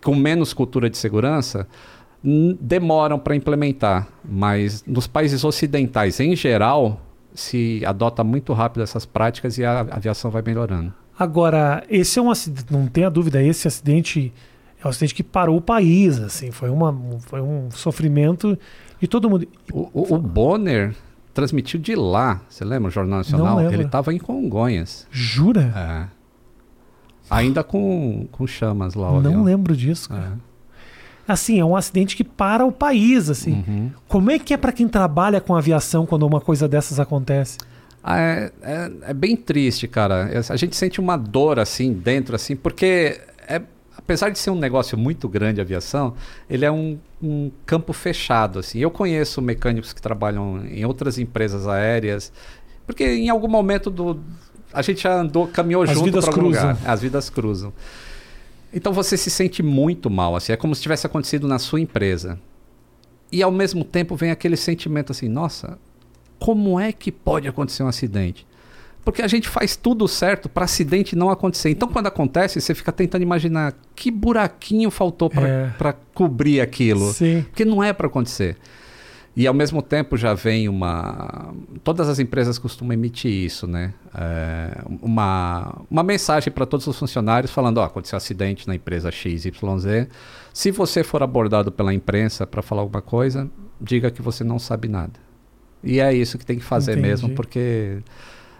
[0.02, 1.66] com menos cultura de segurança,
[2.60, 4.08] demoram para implementar.
[4.24, 7.00] Mas nos países ocidentais, em geral,
[7.34, 10.92] se adota muito rápido essas práticas e a aviação vai melhorando.
[11.18, 14.32] Agora, esse é um acidente, não tenha dúvida, esse acidente
[14.82, 18.58] é um acidente que parou o país, assim, foi, uma, foi um sofrimento
[19.00, 19.46] de todo mundo.
[19.72, 20.94] O, o- o Bonner
[21.34, 23.60] transmitiu de lá, você lembra o Jornal Nacional?
[23.72, 25.06] Ele estava em Congonhas.
[25.10, 25.72] Jura?
[26.10, 26.16] É.
[27.28, 29.10] Ainda com, com chamas lá.
[29.10, 29.42] não avião.
[29.44, 30.32] lembro disso, cara.
[31.28, 31.32] É.
[31.32, 33.64] Assim, é um acidente que para o país, assim.
[33.66, 33.90] Uhum.
[34.06, 37.58] Como é que é para quem trabalha com aviação quando uma coisa dessas acontece?
[38.02, 40.30] Ah, É, é, é bem triste, cara.
[40.32, 43.60] É, A gente sente uma dor assim dentro, assim, porque é-
[44.06, 46.14] apesar de ser um negócio muito grande a aviação,
[46.48, 48.78] ele é um, um campo fechado, assim.
[48.78, 52.32] Eu conheço mecânicos que trabalham em outras empresas aéreas,
[52.86, 54.20] porque em algum momento do
[54.72, 56.68] a gente já andou, caminhou As junto para algum cruzam.
[56.68, 56.78] lugar.
[56.86, 57.72] As vidas cruzam.
[58.72, 60.52] Então você se sente muito mal, assim.
[60.52, 62.38] É como se tivesse acontecido na sua empresa.
[63.32, 65.78] E ao mesmo tempo vem aquele sentimento assim, nossa,
[66.38, 68.46] como é que pode acontecer um acidente?
[69.06, 71.70] Porque a gente faz tudo certo para acidente não acontecer.
[71.70, 75.70] Então, quando acontece, você fica tentando imaginar que buraquinho faltou É.
[75.78, 77.12] para cobrir aquilo.
[77.12, 77.42] Sim.
[77.42, 78.56] Porque não é para acontecer.
[79.36, 81.54] E ao mesmo tempo já vem uma.
[81.84, 83.94] Todas as empresas costumam emitir isso, né?
[84.12, 89.12] É, uma, uma mensagem para todos os funcionários falando: ó, aconteceu um acidente na empresa
[89.12, 90.08] XYZ.
[90.52, 93.48] Se você for abordado pela imprensa para falar alguma coisa,
[93.80, 95.12] diga que você não sabe nada.
[95.84, 97.06] E é isso que tem que fazer Entendi.
[97.08, 97.98] mesmo, porque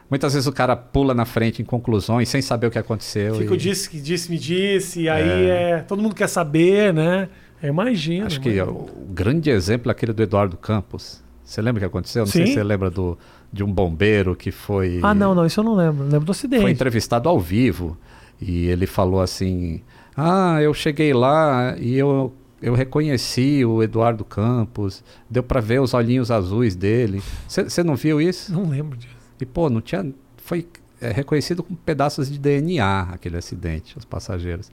[0.08, 3.34] muitas vezes o cara pula na frente em conclusões sem saber o que aconteceu.
[3.36, 5.78] Fica o e- disse que disse, me disse, e aí é.
[5.86, 7.28] todo mundo quer saber, né?
[7.62, 8.26] Eu imagino.
[8.26, 11.22] Acho que o grande exemplo é aquele do Eduardo Campos.
[11.42, 12.20] Você lembra o que aconteceu?
[12.24, 12.48] Não sei Sim.
[12.48, 13.16] se você lembra do,
[13.52, 16.04] de um bombeiro que foi, Ah, não, não, isso eu não lembro.
[16.04, 16.62] Eu lembro do acidente.
[16.62, 17.96] foi entrevistado ao vivo
[18.40, 19.80] e ele falou assim:
[20.16, 25.94] Ah, eu cheguei lá e eu, eu reconheci o Eduardo Campos, deu para ver os
[25.94, 27.22] olhinhos azuis dele.
[27.48, 28.52] Você não viu isso?
[28.52, 29.15] Não lembro disso.
[29.40, 30.12] E pô, não tinha.
[30.38, 30.66] Foi
[31.00, 34.70] é, reconhecido com pedaços de DNA aquele acidente, os passageiros.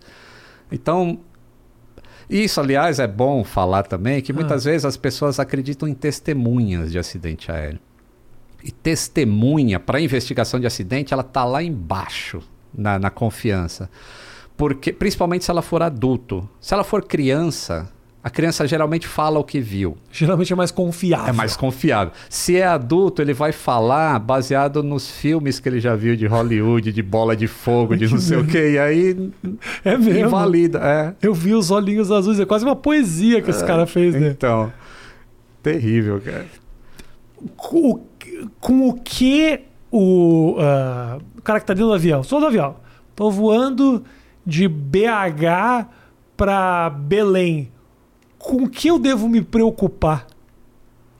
[0.72, 1.20] Então,
[2.30, 4.36] isso, aliás, é bom falar também que Ah.
[4.36, 7.80] muitas vezes as pessoas acreditam em testemunhas de acidente aéreo.
[8.64, 12.42] E testemunha para investigação de acidente, ela tá lá embaixo
[12.74, 13.90] na, na confiança.
[14.56, 16.50] Porque, principalmente se ela for adulto.
[16.62, 17.92] Se ela for criança,
[18.24, 19.98] a criança geralmente fala o que viu.
[20.10, 21.28] Geralmente é mais confiável.
[21.28, 22.14] É mais confiável.
[22.30, 26.94] Se é adulto, ele vai falar baseado nos filmes que ele já viu de Hollywood,
[26.94, 28.72] de bola de fogo, de não sei o quê.
[28.76, 29.32] E aí
[29.84, 30.28] É mesmo.
[30.28, 30.80] invalida.
[30.82, 31.14] É.
[31.22, 34.30] Eu vi os olhinhos azuis, é quase uma poesia que esse cara fez, né?
[34.30, 34.72] Então,
[35.62, 36.46] terrível, cara.
[37.58, 38.08] Com o,
[38.62, 39.60] com o que
[39.92, 42.78] o, ah, o cara que tá dentro do avião, sou do avião,
[43.14, 44.02] tô voando
[44.46, 45.88] de BH
[46.38, 47.70] pra Belém.
[48.44, 50.28] Com o que eu devo me preocupar?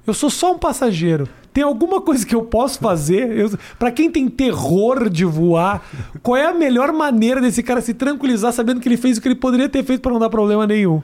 [0.06, 1.28] Eu sou só um passageiro.
[1.54, 3.50] Tem alguma coisa que eu posso fazer?
[3.80, 5.82] Para quem tem terror de voar,
[6.22, 9.28] qual é a melhor maneira desse cara se tranquilizar sabendo que ele fez o que
[9.30, 11.02] ele poderia ter feito para não dar problema nenhum?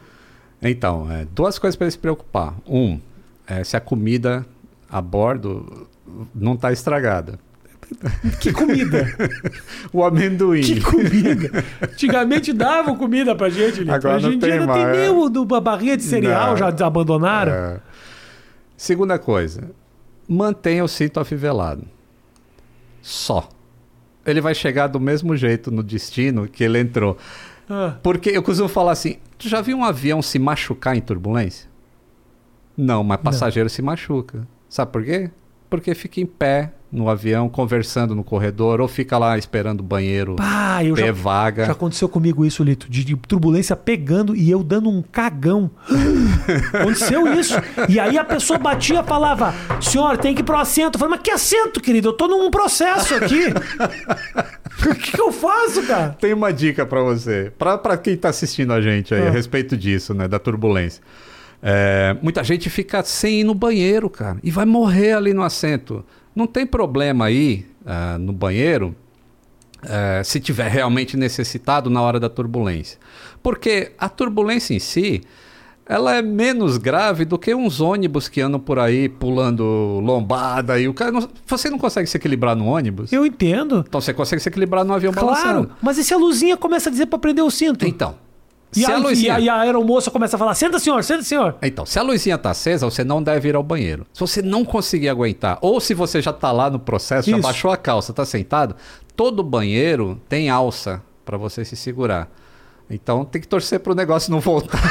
[0.61, 2.55] Então, é, duas coisas para se preocupar.
[2.67, 2.99] Um,
[3.47, 4.45] é, se a comida
[4.89, 5.87] a bordo
[6.35, 7.39] não está estragada.
[8.39, 9.07] Que comida?
[9.91, 10.61] O amendoim.
[10.61, 11.63] Que comida?
[11.81, 13.91] Antigamente davam comida pra gente, Lito.
[13.91, 16.51] Agora Hoje não em dia não tem mais, nem o do a barrinha de cereal,
[16.51, 16.57] Não.
[16.57, 17.51] já abandonaram.
[17.51, 17.79] É.
[18.77, 19.71] Segunda coisa,
[20.27, 21.83] mantenha o cinto afivelado.
[23.01, 23.49] Só.
[24.25, 27.17] Ele vai chegar do mesmo jeito no destino que ele entrou.
[27.69, 31.69] Ah, Porque eu costumo falar assim: tu já viu um avião se machucar em turbulência?
[32.77, 34.47] Não, mas passageiro se machuca.
[34.69, 35.29] Sabe por quê?
[35.69, 40.35] Porque fica em pé no avião conversando no corredor ou fica lá esperando o banheiro
[40.35, 41.65] Pá, ter já, vaga.
[41.65, 45.69] já aconteceu comigo isso, Lito, de, de turbulência pegando e eu dando um cagão.
[46.73, 47.55] aconteceu isso.
[47.87, 50.95] E aí a pessoa batia e falava: senhor, tem que ir pro assento.
[50.95, 52.09] Eu falei, mas que assento, querido?
[52.09, 53.45] Eu tô num processo aqui.
[54.79, 56.15] O que, que eu faço, cara?
[56.21, 59.27] Tem uma dica pra você, pra pra quem tá assistindo a gente aí, Ah.
[59.27, 61.03] a respeito disso, né, da turbulência.
[61.61, 66.05] É, muita gente fica sem ir no banheiro, cara, e vai morrer ali no assento.
[66.35, 68.95] Não tem problema aí ah, no banheiro
[69.83, 72.97] eh, se tiver realmente necessitado na hora da turbulência.
[73.41, 75.21] Porque a turbulência em si,
[75.85, 79.63] ela é menos grave do que uns ônibus que andam por aí pulando
[80.03, 83.11] lombada e o cara não- você não consegue se equilibrar no ônibus.
[83.11, 83.83] Eu entendo.
[83.87, 85.71] Então você consegue se equilibrar no avião Claro, balançando.
[85.81, 87.87] mas e se a luzinha começa a dizer pra prender o cinto?
[87.87, 88.15] Então,
[88.75, 89.39] e, se a, a luzinha...
[89.39, 91.55] e, a, e aeromoça começa a falar: senta, senhor, senta, senhor.
[91.61, 94.05] Então, se a luzinha tá acesa, você não deve ir ao banheiro.
[94.13, 97.43] Se você não conseguir aguentar, ou se você já tá lá no processo, já Isso.
[97.43, 98.75] baixou a calça, tá sentado,
[99.15, 102.29] todo banheiro tem alça para você se segurar.
[102.91, 104.79] Então tem que torcer pro negócio não voltar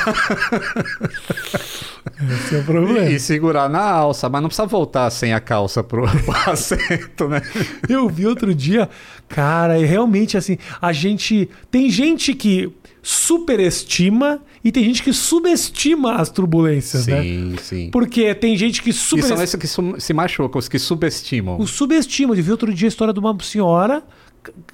[2.30, 5.82] Esse é o e, e segurar na alça, mas não precisa voltar sem a calça
[5.82, 7.42] pro, pro assento, né?
[7.88, 8.88] Eu vi outro dia,
[9.28, 11.50] cara, e realmente assim, a gente.
[11.70, 12.72] Tem gente que
[13.08, 17.22] superestima e tem gente que subestima as turbulências, né?
[17.22, 17.90] Sim, sim.
[17.90, 21.58] Porque tem gente que E são esses que su- se machucam, os que subestimam.
[21.58, 22.34] O subestima.
[22.36, 24.02] Eu vi outro dia a história de uma senhora.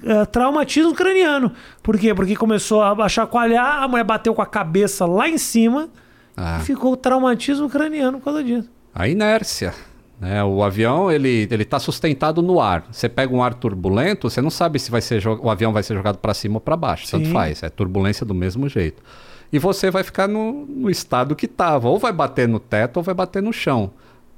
[0.03, 1.51] eh, traumatismo craniano.
[1.83, 2.13] Por quê?
[2.13, 5.89] Porque começou a chacoalhar, a mulher bateu com a cabeça lá em cima
[6.37, 6.59] Ah.
[6.61, 8.69] e ficou traumatismo craniano por causa disso.
[8.93, 9.73] A inércia.
[10.19, 10.43] Né?
[10.43, 12.85] O avião ele ele está sustentado no ar.
[12.91, 15.93] Você pega um ar turbulento, você não sabe se vai ser o avião vai ser
[15.93, 17.09] jogado para cima ou para baixo.
[17.11, 17.33] Tanto Sim.
[17.33, 17.61] faz.
[17.63, 19.01] É turbulência do mesmo jeito.
[19.51, 21.87] E você vai ficar no, no estado que estava.
[21.89, 23.91] Ou vai bater no teto ou vai bater no chão.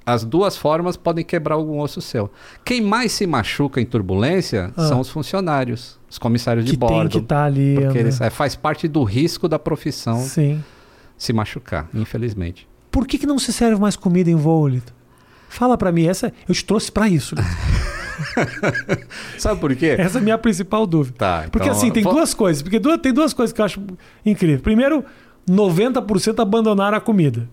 [0.06, 2.32] As duas formas podem quebrar algum osso seu.
[2.64, 4.88] Quem mais se machuca em turbulência Ah.
[4.88, 7.10] são os funcionários, os comissários de que tem bordo.
[7.12, 7.76] que estar ali.
[7.76, 10.64] Porque eles, é, faz parte do risco da profissão Sim.
[11.18, 12.68] se machucar, infelizmente.
[12.90, 14.96] Por que, que não se serve mais comida em voo, Lito?
[15.50, 17.36] Fala pra mim, essa eu te trouxe pra isso.
[19.38, 19.96] Sabe por quê?
[19.98, 21.16] Essa é a minha principal dúvida.
[21.18, 22.62] Tá, Porque então, assim, tem vou- duas coisas.
[22.62, 23.82] Porque duas- tem duas coisas que eu acho
[24.26, 24.60] incrível.
[24.60, 25.04] Primeiro,
[25.50, 27.48] 90% abandonaram a comida.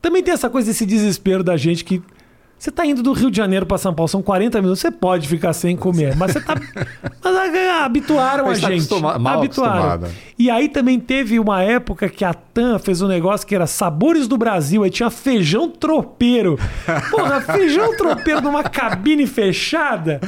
[0.00, 2.02] Também tem essa coisa desse desespero da gente que.
[2.60, 5.26] Você tá indo do Rio de Janeiro para São Paulo, são 40 minutos, você pode
[5.26, 6.54] ficar sem comer, mas você tá.
[7.24, 8.84] mas ah, habituaram a tá gente.
[8.84, 9.76] acostuma- mal habituaram.
[9.78, 10.10] acostumada.
[10.38, 14.28] E aí também teve uma época que a TAM fez um negócio que era Sabores
[14.28, 16.58] do Brasil, aí tinha feijão tropeiro.
[17.10, 20.20] Porra, feijão tropeiro numa cabine fechada.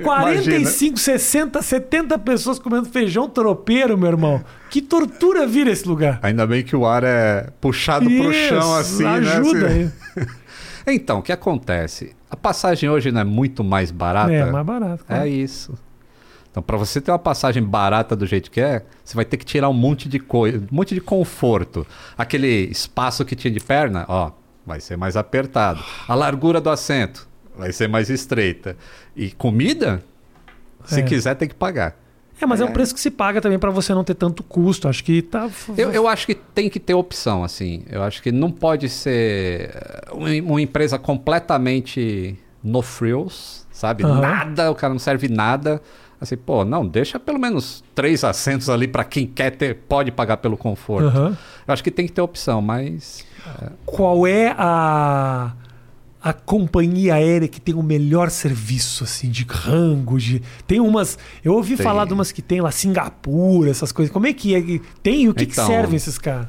[0.00, 4.44] 45, 60, 70 pessoas comendo feijão tropeiro, meu irmão.
[4.70, 6.20] Que tortura vira esse lugar.
[6.22, 9.90] Ainda bem que o ar é puxado pro Isso, chão assim, ajuda né?
[10.16, 10.24] aí.
[10.86, 12.14] Então, o que acontece?
[12.30, 14.32] A passagem hoje não é muito mais barata?
[14.32, 15.04] É, mais barato.
[15.08, 15.26] É claro.
[15.28, 15.74] isso.
[16.50, 19.44] Então, para você ter uma passagem barata do jeito que é, você vai ter que
[19.44, 21.84] tirar um monte de coisa, um monte de conforto.
[22.16, 24.30] Aquele espaço que tinha de perna, ó,
[24.64, 25.82] vai ser mais apertado.
[26.06, 28.76] A largura do assento vai ser mais estreita.
[29.16, 30.02] E comida,
[30.84, 31.02] se É.
[31.02, 31.96] quiser, tem que pagar.
[32.40, 32.64] É, mas é.
[32.64, 32.66] É.
[32.66, 34.88] um preço que se paga também pra você não ter tanto custo.
[34.88, 35.48] Acho que tá.
[35.76, 37.84] Eu, eu acho que tem que ter opção, assim.
[37.90, 44.04] Eu acho que não pode ser eh, uma, empresa completamente no frills, sabe?
[44.04, 44.20] Aham.
[44.20, 45.80] Nada, o cara não serve nada.
[46.20, 50.38] Assim, pô, não, deixa pelo menos três assentos ali para quem quer ter, pode pagar
[50.38, 51.08] pelo conforto.
[51.08, 51.36] Aham.
[51.66, 53.24] Eu acho que tem que ter opção, mas
[53.84, 55.52] Qual é a.
[56.24, 60.40] A companhia aérea que tem o melhor serviço, assim, de rango, de...
[60.66, 61.18] Tem umas...
[61.44, 61.84] Eu ouvi Tem.
[61.84, 64.10] falar de umas que tem lá, Singapura, essas coisas.
[64.10, 64.62] Como é que é?
[64.62, 65.28] que- Tem?
[65.28, 65.66] O que, que Então.
[65.66, 66.48] servem esses caras?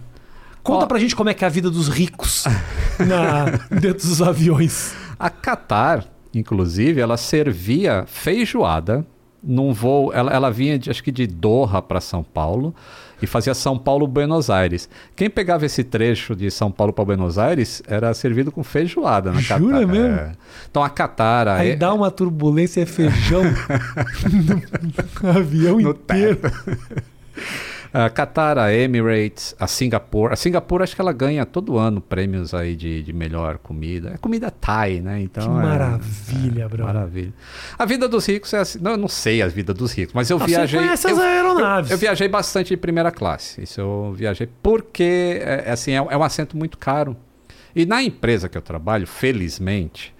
[0.64, 0.88] Conta Ó.
[0.88, 2.46] pra gente como é que é a vida dos ricos
[3.06, 3.46] na...
[3.80, 4.94] dentro dos aviões.
[5.20, 9.06] a Qatar, inclusive, ela servia feijoada
[9.44, 10.12] num voo.
[10.14, 12.74] Ela, ela vinha, de, acho que de Doha para São Paulo
[13.22, 14.90] e fazia São Paulo-Buenos Aires.
[15.16, 19.40] Quem pegava esse trecho de São Paulo para Buenos Aires era servido com feijoada na
[19.40, 19.88] Jura Qatar.
[19.88, 20.16] mesmo?
[20.18, 20.32] É.
[20.70, 21.48] Então a Qatar.
[21.48, 23.44] a- Aí dá uma turbulência, é feijão
[25.24, 26.40] no avião no inteiro.
[27.98, 30.34] A Qatar, a Emirates, a Singapura.
[30.34, 34.12] A Singapura acho que ela ganha todo ano prêmios aí de, de melhor comida.
[34.14, 35.22] É comida Thai, né?
[35.22, 36.84] Então, Que é- maravilha, é, bro.
[36.84, 37.34] Maravilha.
[37.80, 38.80] A vida dos ricos é assim.
[38.82, 40.78] Não, eu não sei a vida dos ricos, mas eu viajei.
[40.78, 41.90] Você conhece as eu, aeronaves.
[41.90, 43.64] eu viajei bastante de primeira classe.
[43.64, 47.16] Isso eu viajei porque é, é assim, é, é um assento muito caro.
[47.74, 50.14] E na empresa que eu trabalho, felizmente,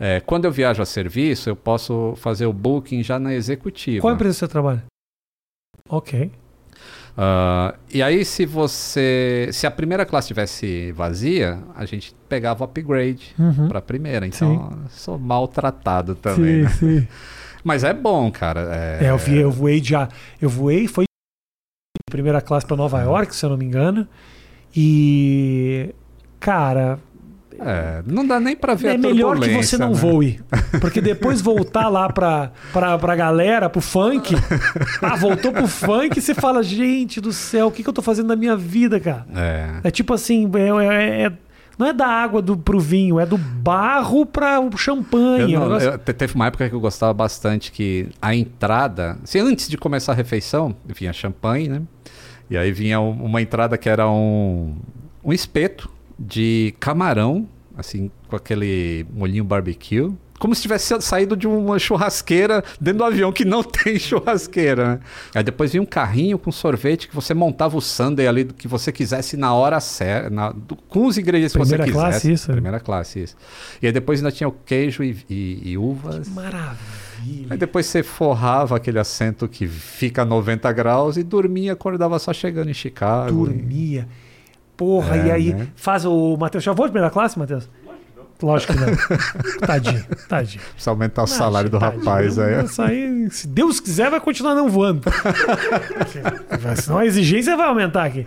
[0.00, 4.00] é, quando eu viajo a serviço, eu posso fazer o booking já na executiva.
[4.00, 4.82] Qual empresa você trabalha?
[5.90, 6.30] Ok.
[7.20, 9.48] Ah, e aí, se você.
[9.52, 13.66] Se a primeira classe tivesse vazia, a gente pegava o upgrade Uhum.
[13.68, 14.24] pra primeira.
[14.24, 16.68] Então, sou maltratado também.
[16.68, 17.00] sim, né?
[17.00, 17.08] sim.
[17.64, 18.68] Mas é bom, cara.
[19.00, 20.08] É, É, eu, vi, eu voei já.
[20.40, 24.06] Eu voei, foi de primeira classe pra Nova York, se eu não me engano.
[24.76, 25.92] E.
[26.38, 27.00] Cara,
[27.60, 29.94] é, não dá nem pra ver é a melhor que você não né?
[29.94, 30.40] voe.
[30.80, 34.34] Porque depois voltar lá pra, pra, pra galera, pro funk.
[35.02, 38.02] Ah, voltou pro funk e você fala, gente do céu, o que, que eu tô
[38.02, 39.26] fazendo na minha vida, cara?
[39.34, 39.80] É.
[39.84, 41.32] É tipo assim, é, é- é-
[41.78, 45.52] não é da água do, pro vinho, é do barro pra o champanhe.
[45.52, 48.34] Eu é não- negócio- eu- te- teve uma época que eu gostava bastante que a
[48.34, 51.82] entrada, assim, antes de começar a refeição, vinha champanhe, né?
[52.50, 54.74] E aí vinha um- uma entrada que era um,
[55.22, 60.10] um espeto de camarão, assim, com aquele molhinho barbecue.
[60.38, 65.00] Como se tivesse saído de uma churrasqueira dentro do avião que não tem churrasqueira, né?
[65.34, 68.68] Aí depois vinha um carrinho com sorvete que você montava o sundae ali do que
[68.68, 70.30] você quisesse na hora certa,
[70.88, 72.10] com os ingredientes que Primeira você quisesse.
[72.10, 72.52] classe, isso?
[72.52, 73.36] Primeira classe, isso.
[73.82, 76.28] E aí depois ainda tinha o queijo e, e- e uvas.
[76.28, 77.46] Maravilha.
[77.50, 82.32] Aí depois você forrava aquele assento que fica a 90 graus e dormia, acordava só
[82.32, 83.46] chegando em Chicago.
[83.46, 84.06] Dormia.
[84.78, 85.66] Porra, É, e aí né?
[85.76, 86.64] faz o Matheus.
[86.64, 87.68] Já vou de primeira classe, Matheus?
[88.40, 88.86] Lógico que não.
[89.66, 90.62] tadinho, tadinho.
[90.72, 92.04] Precisa aumentar o salário do Tadinho.
[92.04, 92.64] rapaz aí.
[92.64, 95.02] Isso aí, se Deus quiser, vai continuar não voando.
[96.80, 98.24] Senão a exigência vai aumentar aqui.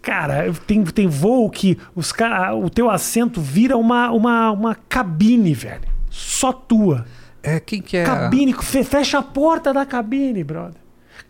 [0.00, 5.54] Cara, tem, tem voo que os cara, o teu assento vira uma, uma, uma cabine,
[5.54, 5.82] velho.
[6.10, 7.04] Só tua.
[7.40, 8.04] É, quem que é?
[8.04, 10.80] Cabine, fe- fecha a porta da cabine, brother.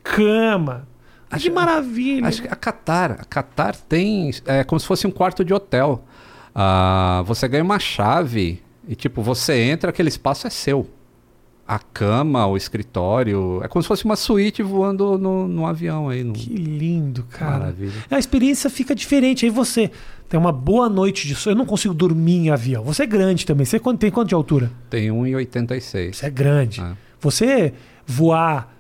[0.02, 0.88] Cama.
[1.36, 2.26] Acho- que maravilha.
[2.26, 6.04] Acho que a Qatar, a Qatar tem é como se fosse um quarto de hotel.
[6.54, 10.88] Ah, você ganha uma chave e tipo você entra, aquele espaço é seu.
[11.66, 16.22] A cama, o escritório, é como se fosse uma suíte voando no, no avião aí.
[16.22, 16.32] No...
[16.34, 17.58] Que lindo, cara.
[17.60, 17.92] Maravilha.
[18.10, 19.46] A experiência fica diferente.
[19.46, 19.90] Aí você
[20.28, 21.54] tem uma boa noite de sono.
[21.54, 22.82] Eu não consigo dormir em avião.
[22.84, 23.64] Você é grande também.
[23.64, 24.70] Você tem quanto de altura?
[24.90, 26.12] Tem 1,86.
[26.14, 26.80] Você é grande.
[26.80, 26.94] Ah.
[27.20, 27.72] Você
[28.04, 28.76] voar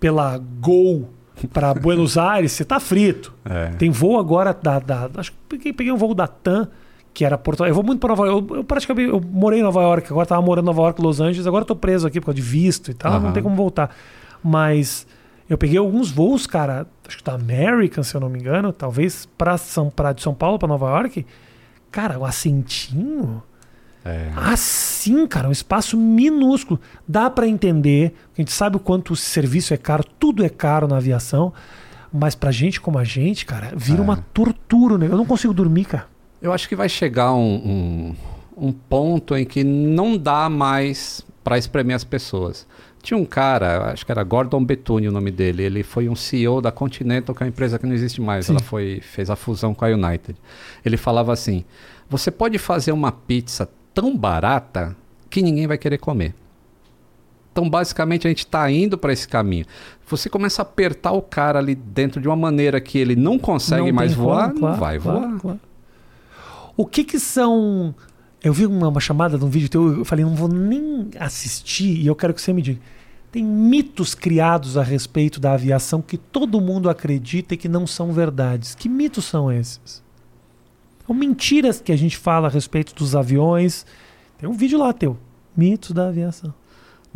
[0.00, 1.10] pela Gol
[1.52, 3.32] para Buenos Aires, você tá frito.
[3.44, 3.68] É.
[3.70, 4.78] Tem voo agora da.
[4.78, 6.68] da- acho que peguei, peguei um voo da TAM,
[7.12, 8.50] que era Porto Eu vou muito para Nova York.
[8.50, 11.20] Eu, eu praticamente eu morei em Nova York, agora tava morando em Nova York, Los
[11.20, 13.32] Angeles, agora tô preso aqui por causa de visto e tal, não Aham.
[13.32, 13.90] tem como voltar.
[14.42, 15.06] Mas
[15.48, 19.26] eu peguei alguns voos, cara, acho que da American, se eu não me engano, talvez
[19.38, 21.26] para São pra, de São Paulo para Nova York.
[21.90, 23.42] Cara, o assentinho.
[24.04, 24.30] É.
[24.36, 26.78] Assim, cara, um espaço minúsculo.
[27.08, 30.86] Dá para entender, a gente sabe o quanto o serviço é caro, tudo é caro
[30.86, 31.52] na aviação,
[32.12, 34.02] mas pra gente como a gente, cara, vira É.
[34.02, 35.06] uma tortura, né?
[35.06, 36.06] Eu não consigo dormir, cara.
[36.42, 38.14] Eu acho que vai chegar um,
[38.58, 42.66] um, um ponto em que não dá mais para espremer as pessoas.
[43.02, 46.60] Tinha um cara, acho que era Gordon Betune o nome dele, ele foi um CEO
[46.60, 48.52] da Continental, que é uma empresa que não existe mais, Sim.
[48.52, 50.36] ela foi, fez a fusão com a United.
[50.84, 51.64] Ele falava assim,
[52.08, 54.96] você pode fazer uma pizza tão barata
[55.30, 56.34] que ninguém vai querer comer.
[57.52, 59.64] Então, basicamente, a gente está indo para esse caminho.
[60.08, 63.86] Você começa a apertar o cara ali dentro de uma maneira que ele não consegue
[63.86, 65.40] Não mais voar, como, não claro, vai claro, voar.
[65.40, 65.60] claro.
[66.76, 67.94] O que que são...
[68.42, 72.00] Eu vi uma, uma chamada de um vídeo teu, eu falei, não vou nem assistir
[72.00, 72.80] e eu quero que você me diga.
[73.32, 78.12] Tem mitos criados a respeito da aviação que todo mundo acredita e que não são
[78.12, 78.74] verdades.
[78.74, 80.03] Que mitos são esses?
[81.06, 83.84] São mentiras que a gente fala a respeito dos aviões.
[84.38, 85.16] Tem um vídeo lá teu.
[85.56, 86.52] Mitos da aviação.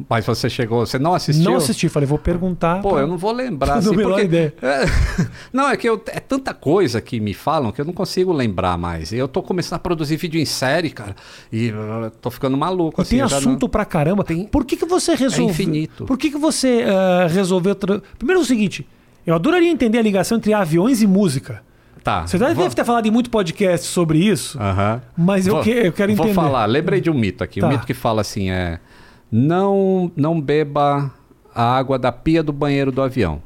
[0.09, 1.45] Mas você chegou, você não assistiu?
[1.45, 2.81] Não assisti, falei, vou perguntar.
[2.81, 3.83] Pô, pra- eu não vou lembrar.
[3.83, 4.55] Não assim, menor porque- ideia.
[4.63, 4.85] É,
[5.53, 8.79] não, é que eu- é tanta coisa que me falam que eu não consigo lembrar
[8.79, 9.13] mais.
[9.13, 11.17] Eu tô começando a produzir vídeo em série, cara,
[11.51, 13.01] e uh, tô ficando maluco.
[13.01, 14.23] E assim, tem assunto pra caramba.
[14.23, 15.51] Tem- Por que, que você resolveu?
[15.51, 16.05] infinito.
[16.05, 17.75] Por que, que você ah, resolveu.
[18.17, 18.87] Primeiro é o seguinte:
[19.27, 21.61] eu adoraria entender a ligação entre aviões e música.
[22.03, 22.27] Tá.
[22.27, 24.59] Você deve, vou- ter falado em muito podcast sobre isso,
[25.17, 26.33] mas eu, Vou- que- eu quero entender.
[26.33, 27.61] Vou falar, lembrei de um mito aqui.
[27.61, 27.67] Tá.
[27.67, 28.79] Um mito que fala assim: é.
[29.31, 31.13] Não, não beba
[31.55, 33.43] a água da pia do banheiro do avião.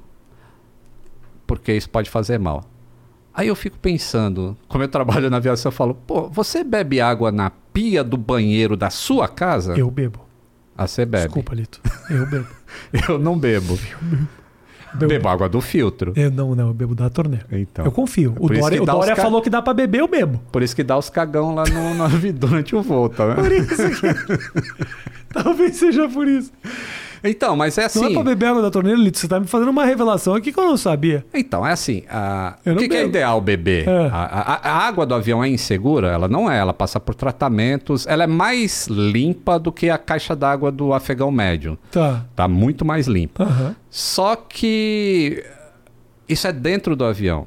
[1.47, 2.65] Porque isso pode fazer mal.
[3.35, 7.33] Aí eu fico pensando, como eu trabalho na aviação, eu falo, pô, você bebe água
[7.33, 9.75] na pia do banheiro da sua casa?
[9.75, 10.21] Eu bebo.
[10.77, 11.25] Ah, você bebe.
[11.25, 11.81] Desculpa, Lito.
[12.11, 12.47] Eu bebo.
[13.09, 13.77] Eu não bebo.
[13.77, 14.29] Bebo.
[14.95, 16.13] Bebo água do filtro.
[16.17, 17.47] Eu não, não, eu bebo da torneira.
[17.51, 17.85] Então.
[17.85, 18.33] Eu confio.
[18.39, 20.41] O por isso Dória, o Dória ca- falou que dá pra beber, eu bebo.
[20.53, 23.65] Por isso que dá os cagão lá no, no durante o voo, tá Por vendo?
[23.73, 24.83] isso que...
[25.33, 26.53] Talvez seja por isso.
[27.25, 28.07] Então, mas é Não assim.
[28.07, 29.19] é pra beber água da torneira, Lito.
[29.19, 31.25] Você tá me fazendo uma revelação aqui que eu não sabia.
[31.33, 32.03] Então, é assim.
[32.11, 33.87] a- O não que, que é ideal beber?
[33.88, 34.07] É.
[34.13, 34.23] A,
[34.63, 36.09] a- a água do avião é insegura?
[36.09, 36.59] Ela não é.
[36.59, 38.07] Ela passa por tratamentos.
[38.07, 41.79] Ela é mais limpa do que a caixa d'água do afegão médio.
[41.90, 42.25] Tá.
[42.35, 43.44] Tá muito mais limpa.
[43.44, 43.77] Aham.
[43.90, 45.44] Só que
[46.29, 47.46] Isso é dentro do avião.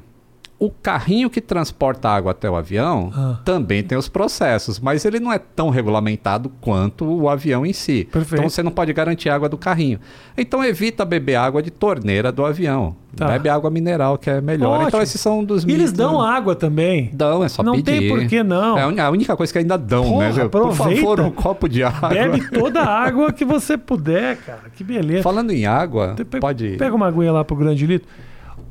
[0.58, 3.38] O carrinho que transporta água até o avião Ah.
[3.44, 8.08] também tem os processos, mas ele não é tão regulamentado quanto o avião em si.
[8.10, 8.36] Perfeito.
[8.40, 10.00] Então você não pode garantir água do carrinho.
[10.36, 12.96] Então evita beber água de torneira do avião.
[13.14, 13.28] Tá.
[13.28, 14.70] Bebe água mineral, que é melhor.
[14.76, 14.88] Ótimo.
[14.88, 16.28] Então esses são dos E eles mitos, dão né?
[16.28, 17.10] água também.
[17.12, 17.84] Dão, é só Não pedir.
[18.00, 18.78] tem por que não.
[18.78, 20.32] É a única coisa que ainda dão, Porra, né?
[20.32, 20.48] Viu?
[20.50, 21.00] Por aproveita.
[21.02, 22.08] favor, um copo de água.
[22.08, 24.62] Bebe toda a água que você puder, cara.
[24.74, 25.22] Que beleza.
[25.22, 26.76] Falando em água, pode...
[26.78, 28.08] Pega uma aguinha lá pro grande litro.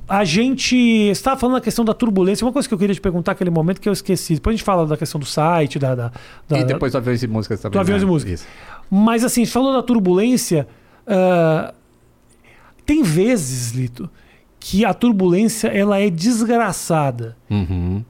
[0.07, 2.45] A gente estava falando da questão da turbulência.
[2.45, 4.35] Uma coisa que eu queria te perguntar naquele momento que eu esqueci.
[4.35, 5.95] Depois a gente fala da questão do site, da.
[5.95, 6.11] da,
[6.47, 7.73] da- E depois do Aviões e Músicas também.
[7.73, 8.07] Do Aviões né?
[8.07, 8.39] e Músicas.
[8.41, 8.47] Isso.
[8.89, 10.67] Mas assim, falou da turbulência.
[11.07, 11.73] ah,
[12.85, 14.07] tem vezes, Lito,
[14.59, 17.35] que a turbulência ela é desgraçada.
[17.49, 18.03] Uhum.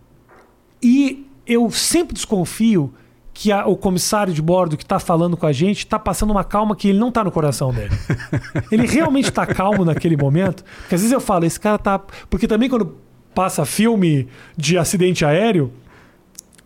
[0.84, 2.94] E eu sempre desconfio
[3.38, 6.44] que a- o comissário de bordo que está falando com a gente está passando uma
[6.46, 7.92] calma que ele não está no coração dele.
[8.72, 10.64] ele realmente está calmo naquele momento.
[10.80, 12.00] Porque às vezes eu falo, esse cara tá.
[12.30, 12.96] Porque também quando
[13.36, 14.28] passa filme
[14.58, 15.72] de acidente aéreo.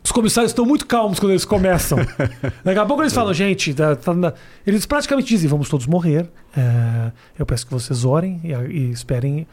[0.03, 1.97] Os comissários estão muito calmos quando eles começam.
[2.63, 4.33] Daqui a pouco eles falam, gente, tá- tá
[4.65, 6.29] eles praticamente dizem, vamos todos morrer.
[6.55, 9.45] É, eu peço que vocês orem e, e esperem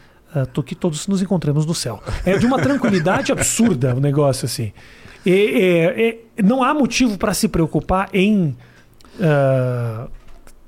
[0.52, 2.02] to- que todos nos encontremos no céu.
[2.24, 4.72] É de uma tranquilidade absurda o negócio assim.
[5.26, 8.56] E, não há motivo para se preocupar em
[9.20, 10.08] ah,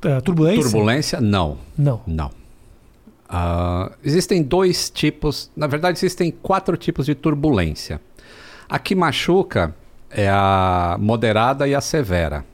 [0.03, 0.63] ah, turbulência?
[0.63, 1.21] Turbulência?
[1.21, 1.59] Não.
[1.77, 2.01] Não.
[2.07, 2.31] Não.
[3.29, 8.01] Ah, existem dois tipos, na verdade existem quatro tipos de turbulência.
[8.69, 9.75] A que machuca
[10.11, 12.45] é a moderada e a severa.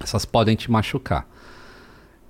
[0.00, 1.26] Essas podem te machucar.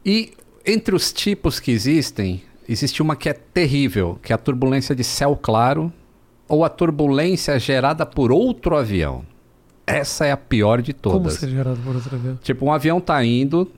[0.05, 0.35] E
[0.67, 5.05] entre os tipos que existem, existe uma que é terrível, que é a turbulência de
[5.05, 5.93] céu claro
[6.49, 9.23] ou a turbulência gerada por outro avião.
[9.87, 11.35] Essa é a pior de Como todas.
[11.35, 12.37] ser gerado por outra vez?
[12.43, 13.71] Tipo, um avião tá indo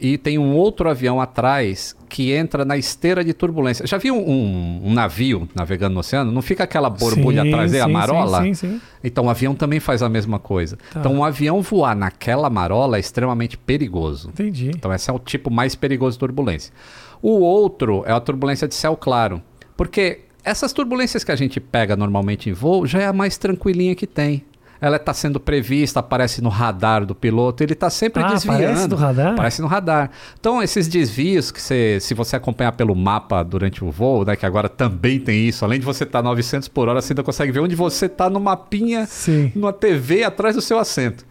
[0.00, 3.86] e tem um outro avião atrás que entra na esteira de turbulência.
[3.86, 6.32] Já viu um, um navio navegando no oceano?
[6.32, 8.42] Não fica aquela borbulha Sim, atrás dele, a marola?
[8.42, 8.80] Sim, sim, sim.
[9.04, 10.78] Então o avião também faz a mesma coisa.
[10.92, 11.00] Tá.
[11.00, 14.30] Então um avião voar naquela marola é extremamente perigoso.
[14.30, 14.70] Entendi.
[14.74, 16.72] Então esse é o tipo mais perigoso de turbulência.
[17.20, 19.42] O outro é a turbulência de céu claro.
[19.76, 23.94] Porque essas turbulências que a gente pega normalmente em voo já é a mais tranquilinha
[23.94, 24.44] que tem.
[24.82, 28.60] Ela está sendo prevista, aparece no radar do piloto, ele está sempre Ah, desviando.
[28.62, 29.32] aparece no radar?
[29.34, 30.10] Aparece no radar.
[30.40, 34.46] Então, esses desvios que você, se você acompanhar pelo mapa durante o voo, né, que
[34.46, 37.60] agora também tem isso, além de você estar 900 por hora, você ainda consegue ver
[37.60, 39.52] onde você está no mapinha Sim.
[39.54, 41.26] numa TV atrás do seu assento.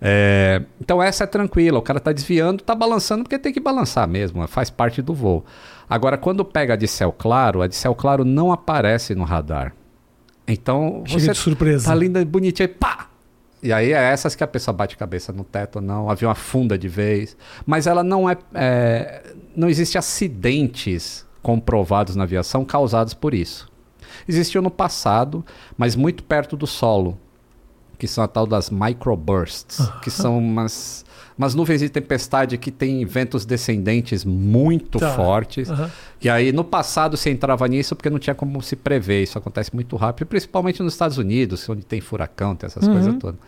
[0.00, 4.06] É, então essa é tranquila, o cara tá desviando, tá balançando porque tem que balançar
[4.06, 5.44] mesmo, faz parte do voo.
[5.88, 9.74] Agora, quando pega a de céu claro, a de céu claro não aparece no radar.
[10.46, 11.86] Então Chega você de surpresa.
[11.86, 13.08] tá linda, bonitinha e pá!
[13.62, 16.78] E aí é essas que a pessoa bate cabeça no teto, não, o avião afunda
[16.78, 17.36] de vez.
[17.64, 23.70] Mas ela não é, é não existe acidentes comprovados na aviação causados por isso.
[24.28, 25.44] Existiu no passado,
[25.76, 27.18] mas muito perto do solo,
[27.98, 31.04] que são a tal das microbursts, que são umas,
[31.36, 35.10] umas nuvens de tempestade que têm ventos descendentes muito Tá.
[35.14, 35.68] fortes.
[35.70, 35.90] Aham.
[36.22, 39.74] E aí no passado se entrava nisso porque não tinha como se prever, isso acontece
[39.74, 42.92] muito rápido, principalmente nos Estados Unidos, onde tem furacão, tem essas Uhum.
[42.94, 43.40] coisas todas.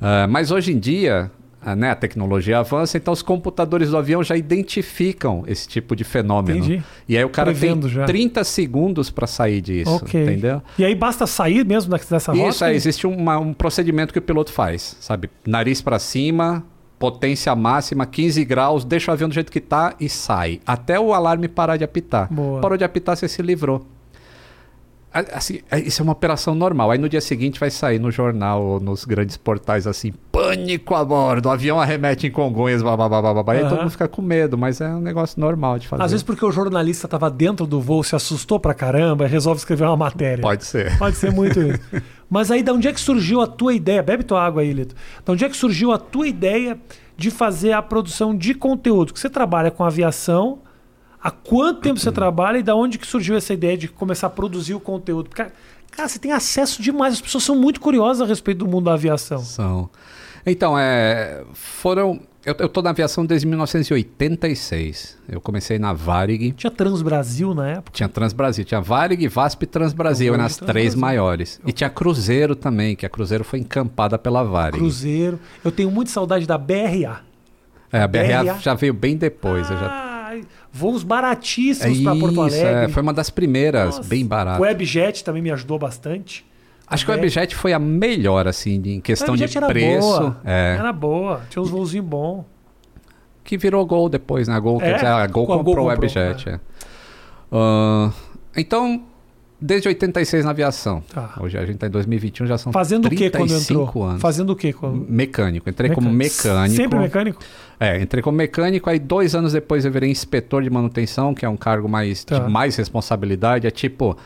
[0.00, 1.30] Ah, mas hoje em dia,
[1.62, 6.04] ah, né, a tecnologia avança, então os computadores do avião já identificam esse tipo de
[6.04, 6.58] fenômeno.
[6.58, 6.82] Entendi.
[7.08, 8.04] E aí o cara Prevendo tem já.
[8.04, 10.22] 30 segundos para sair disso, Ok.
[10.22, 10.62] entendeu?
[10.78, 12.48] E aí basta sair mesmo dessa rota?
[12.50, 15.30] Isso, é, existe uma- um procedimento que o piloto faz, sabe?
[15.46, 16.62] Nariz para cima,
[16.98, 20.60] potência máxima, 15 graus, deixa o avião do jeito que tá e sai.
[20.66, 22.32] Até o alarme parar de apitar.
[22.32, 22.60] Boa.
[22.60, 23.86] Parou de apitar, você se livrou.
[25.32, 26.90] Assim, é- isso é uma operação normal.
[26.90, 31.02] Aí no dia seguinte vai sair no jornal ou nos grandes portais assim: pânico a
[31.02, 33.42] bordo, o avião arremete em Congonhas, blá, blá, blá.
[33.54, 33.68] Aí Aham.
[33.70, 36.02] todo mundo fica com medo, mas é um negócio normal de fazer.
[36.02, 39.58] Às vezes porque o jornalista estava dentro do voo, se assustou pra caramba e resolve
[39.58, 40.42] escrever uma matéria.
[40.42, 40.98] Pode ser.
[40.98, 41.80] Pode ser muito isso.
[42.28, 44.02] Mas aí, de onde é que surgiu a tua ideia?
[44.02, 44.94] Bebe tua água aí, Lito.
[45.24, 46.78] De onde é que surgiu a tua ideia
[47.16, 49.12] de fazer a produção de conteúdo?
[49.12, 50.60] Que você trabalha com aviação.
[51.22, 54.30] Há quanto tempo você trabalha e da onde que surgiu essa ideia de começar a
[54.30, 55.28] produzir o conteúdo?
[55.28, 55.46] Porque,
[55.90, 57.14] cara, você tem acesso demais.
[57.14, 59.38] As pessoas são muito curiosas a respeito do mundo da aviação.
[59.38, 59.90] São.
[60.44, 62.20] Então, é, foram.
[62.46, 65.18] Eu, eu tô na aviação desde 1986.
[65.28, 66.52] Eu comecei na Varig.
[66.52, 67.90] Tinha Transbrasil na época.
[67.92, 71.60] Tinha Transbrasil, tinha Varig, VASP e Transbrasil, Eu eram as três maiores.
[71.66, 74.78] E tinha Cruzeiro também, que a Cruzeiro foi encampada pela Varig.
[74.78, 75.40] Cruzeiro.
[75.64, 77.20] Eu tenho muita saudade da BRA.
[77.92, 78.58] É, a BRA, BRA.
[78.60, 79.68] já veio bem depois.
[79.68, 80.36] eu já...
[80.72, 82.60] Voos baratíssimos É para Porto Alegre.
[82.60, 84.08] é, foi uma das primeiras, Nossa.
[84.08, 84.62] bem O barata.
[84.62, 86.46] Webjet também me ajudou bastante.
[86.88, 90.00] Acho que o Webjet foi a melhor, assim, em questão de era preço.
[90.06, 90.40] boa.
[90.44, 91.42] É, Era boa.
[91.50, 92.44] Tinha uns voozinhos bons.
[93.42, 94.54] que virou Gol depois, né?
[94.54, 94.94] A Gol, É?
[94.94, 96.48] dizer, a Gol Com a Gol comprou o comprou, Webjet.
[96.48, 96.60] é.
[97.52, 98.10] Ah,
[98.56, 99.02] Então,
[99.60, 101.02] desde 86 na aviação.
[101.12, 101.34] Tá.
[101.40, 104.04] Hoje a gente está em 2021, já são Fazendo o que quando 35 entrou?
[104.04, 104.22] anos.
[104.22, 105.06] Fazendo o que quando...
[105.08, 105.68] Mecânico.
[105.68, 106.74] Entrei como mecânico.
[106.76, 107.40] Sempre mecânico?
[107.78, 111.48] É, entrei como mecânico, aí dois anos depois eu virei inspetor de manutenção, que é
[111.48, 112.38] um cargo mais Tá.
[112.38, 113.66] de mais responsabilidade.
[113.66, 114.16] É tipo.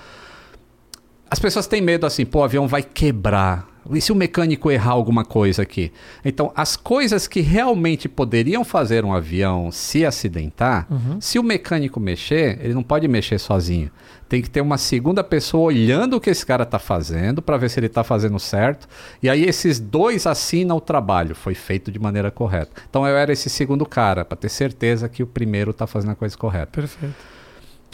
[1.31, 3.69] As pessoas têm medo assim, pô, o avião vai quebrar.
[3.93, 5.93] E se o mecânico errar alguma coisa aqui?
[6.25, 10.87] Então, as coisas que realmente poderiam fazer um avião se acidentar,
[11.19, 13.91] se o mecânico mexer, ele não pode mexer sozinho.
[14.29, 17.71] Tem que ter uma segunda pessoa olhando o que esse cara está fazendo para ver
[17.71, 18.87] se ele está fazendo certo.
[19.23, 21.35] E aí esses dois assinam o trabalho.
[21.35, 22.71] Foi feito de maneira correta.
[22.89, 26.17] Então eu era esse segundo cara para ter certeza que o primeiro está fazendo a
[26.17, 26.81] coisa correta.
[26.81, 27.40] Perfeito.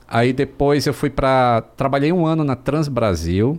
[0.09, 3.59] Aí depois eu fui para trabalhei um ano na Trans Brasil.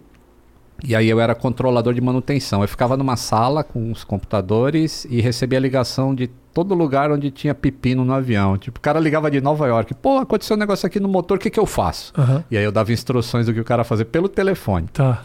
[0.83, 2.61] E aí eu era controlador de manutenção.
[2.61, 7.53] Eu ficava numa sala com os computadores e recebia ligação de todo lugar onde tinha
[7.55, 8.57] pepino no avião.
[8.57, 9.93] Tipo, o cara ligava de Nova York.
[9.95, 12.13] Pô, aconteceu um negócio aqui no motor, o que, que eu faço?
[12.17, 12.43] Aham.
[12.49, 14.87] E aí eu dava instruções do que o cara fazer pelo telefone.
[14.93, 15.23] Tá.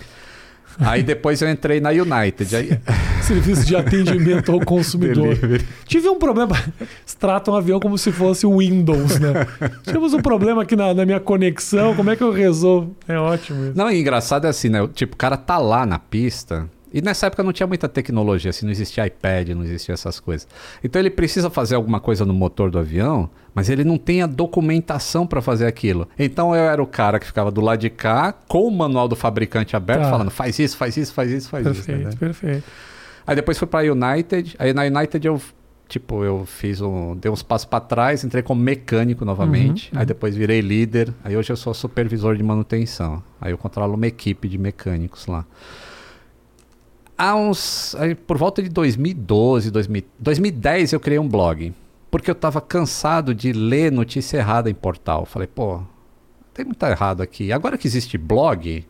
[0.78, 2.56] Aí depois eu entrei na United.
[2.56, 2.78] Aí...
[3.22, 5.34] Serviço de atendimento ao consumidor.
[5.34, 5.64] Delivery.
[5.86, 6.56] Tive um problema.
[6.80, 9.46] Eles tratam o avião como se fosse o Windows, né?
[9.84, 11.94] Tivemos um problema aqui na, na minha conexão.
[11.94, 12.96] Como é que eu resolvo?
[13.06, 13.78] É ótimo isso.
[13.78, 14.88] Não, e engraçado é assim, né?
[14.92, 16.68] Tipo, o cara tá lá na pista.
[16.92, 20.46] E nessa época não tinha muita tecnologia, assim, não existia iPad, não existia essas coisas.
[20.84, 24.26] Então ele precisa fazer alguma coisa no motor do avião, mas ele não tem a
[24.26, 26.08] documentação para fazer aquilo.
[26.18, 29.16] Então eu era o cara que ficava do lado de cá, com o manual do
[29.16, 30.10] fabricante aberto, Tá.
[30.10, 31.84] falando: faz isso, faz isso, faz isso, faz isso.
[31.84, 32.16] Perfeito, né?
[32.18, 32.64] perfeito.
[33.26, 34.56] Aí depois fui pra United.
[34.58, 35.40] Aí na United eu,
[35.88, 37.14] tipo, eu fiz um.
[37.16, 39.92] Dei uns passos pra trás, entrei como mecânico novamente.
[39.94, 41.12] Uhum, Aí depois virei líder.
[41.24, 43.22] Aí hoje eu sou supervisor de manutenção.
[43.40, 45.44] Aí eu controlo uma equipe de mecânicos lá.
[47.22, 47.94] Há uns.
[48.26, 51.72] por volta de 2012, 2000, 2010 eu criei um blog.
[52.10, 55.24] Porque eu tava cansado de ler notícia errada em portal.
[55.24, 55.80] Falei, pô,
[56.52, 57.52] tem muito errado aqui.
[57.52, 58.84] Agora que existe blog,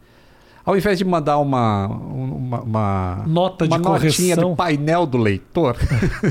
[0.65, 4.51] ao invés de mandar uma, uma, uma Nota de uma notinha correção.
[4.51, 5.77] do painel do leitor,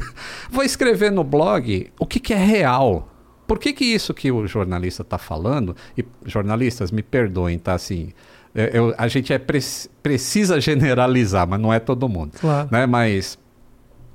[0.50, 3.08] vou escrever no blog o que, que é real.
[3.46, 8.12] Por que, que isso que o jornalista está falando, e jornalistas me perdoem, tá assim,
[8.54, 12.34] eu- a gente é prec- precisa generalizar, mas não é todo mundo.
[12.40, 12.68] Claro.
[12.72, 12.86] Né?
[12.86, 13.38] Mas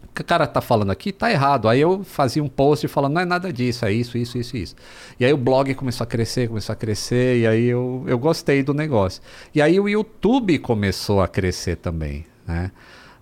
[0.04, 1.68] o que o cara tá falando aqui tá errado.
[1.68, 4.74] Aí eu fazia um post falando, não é nada disso, é isso, isso, isso, isso.
[5.20, 8.62] E aí o blog começou a crescer, começou a crescer, e aí eu, eu gostei
[8.62, 9.22] do negócio.
[9.54, 12.70] E aí o YouTube começou a crescer também, né?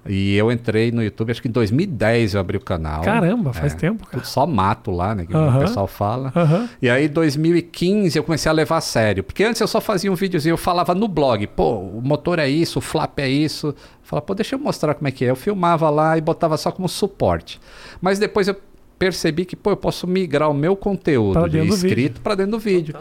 [0.07, 3.03] E eu entrei no YouTube, acho que em 2010 eu abri o canal.
[3.03, 4.23] Caramba, faz É, tempo, cara.
[4.25, 5.25] Só mato lá, né?
[5.25, 5.57] Que Aham.
[5.57, 6.33] o pessoal fala.
[6.37, 6.69] Aham.
[6.83, 9.25] E aí, em 2015, eu comecei a levar a sério.
[9.25, 12.49] Porque antes eu só fazia um videozinho, eu falava no blog, pô, o motor é
[12.49, 13.69] isso, o flap é isso.
[13.69, 15.31] Eu falava, pô, deixa eu mostrar como é que é.
[15.31, 17.59] Eu filmava lá e botava só como suporte.
[18.01, 18.57] Mas depois eu
[18.99, 22.35] percebi que, pô, eu posso migrar o meu conteúdo Pra de dentro do escrito para
[22.35, 22.95] dentro do vídeo.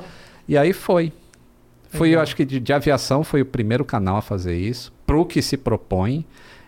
[0.47, 1.11] E aí foi.
[1.89, 5.25] Foi, eu acho que de, de aviação foi o primeiro canal a fazer isso, pro
[5.25, 6.25] que se propõe.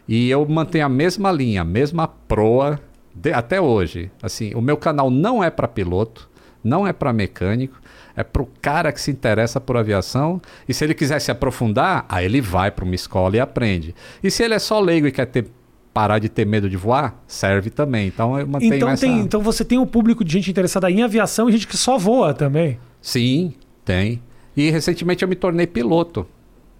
[0.07, 2.79] E eu mantenho a mesma linha, a mesma proa
[3.13, 4.11] de- até hoje.
[4.21, 6.29] Assim, o meu canal não é para piloto,
[6.63, 7.79] não é para mecânico,
[8.15, 10.41] é para o cara que se interessa por aviação.
[10.69, 13.95] E se ele quiser se aprofundar, aí ele vai para uma escola e aprende.
[14.23, 15.47] E se ele é só leigo e quer ter,
[15.93, 18.07] parar de ter medo de voar, serve também.
[18.07, 19.05] Então eu mantenho Então, essa.
[19.05, 21.97] tem, então você tem um público de gente interessada em aviação e gente que só
[21.97, 22.77] voa também.
[23.01, 23.53] Sim,
[23.83, 24.21] tem.
[24.55, 26.25] E recentemente eu me tornei piloto.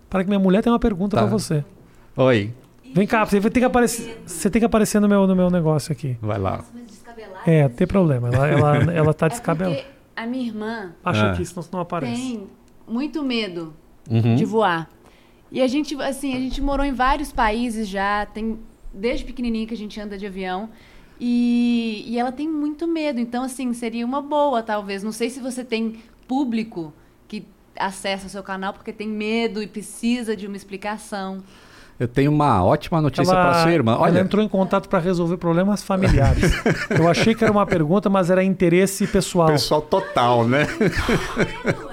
[0.09, 1.23] Para que minha mulher tem uma pergunta Tá.
[1.23, 1.63] pra você.
[2.15, 2.51] Oi,
[2.95, 5.91] Vem cá, você tem que aparecer, você tem que aparecer no meu, no meu negócio
[5.91, 6.17] aqui.
[6.21, 6.63] vai lá.
[7.45, 8.29] É, tem problema.
[8.29, 9.75] Ela, ela, ela tá É descabelada.
[9.75, 11.35] porque a minha irmã Acha Ah.
[11.35, 12.15] que isso não, não aparece.
[12.15, 12.47] tem
[12.87, 13.73] muito medo
[14.09, 14.35] Uhum.
[14.35, 14.89] de voar.
[15.51, 18.57] E a gente, assim, a gente morou em vários países já, tem
[18.93, 20.69] desde pequenininha que a gente anda de avião.
[21.19, 23.19] E, e ela tem muito medo.
[23.19, 25.03] Então, assim, seria uma boa, talvez.
[25.03, 26.93] Não sei se você tem público
[27.27, 27.45] que
[27.77, 31.43] acessa o seu canal porque tem medo e precisa de uma explicação.
[31.97, 33.93] Eu tenho uma ótima notícia para sua irmã.
[33.93, 36.51] ela Olha, entrou em contato para resolver problemas familiares.
[36.91, 39.47] Eu achei que era uma pergunta, mas era interesse pessoal.
[39.47, 40.67] pessoal total, né?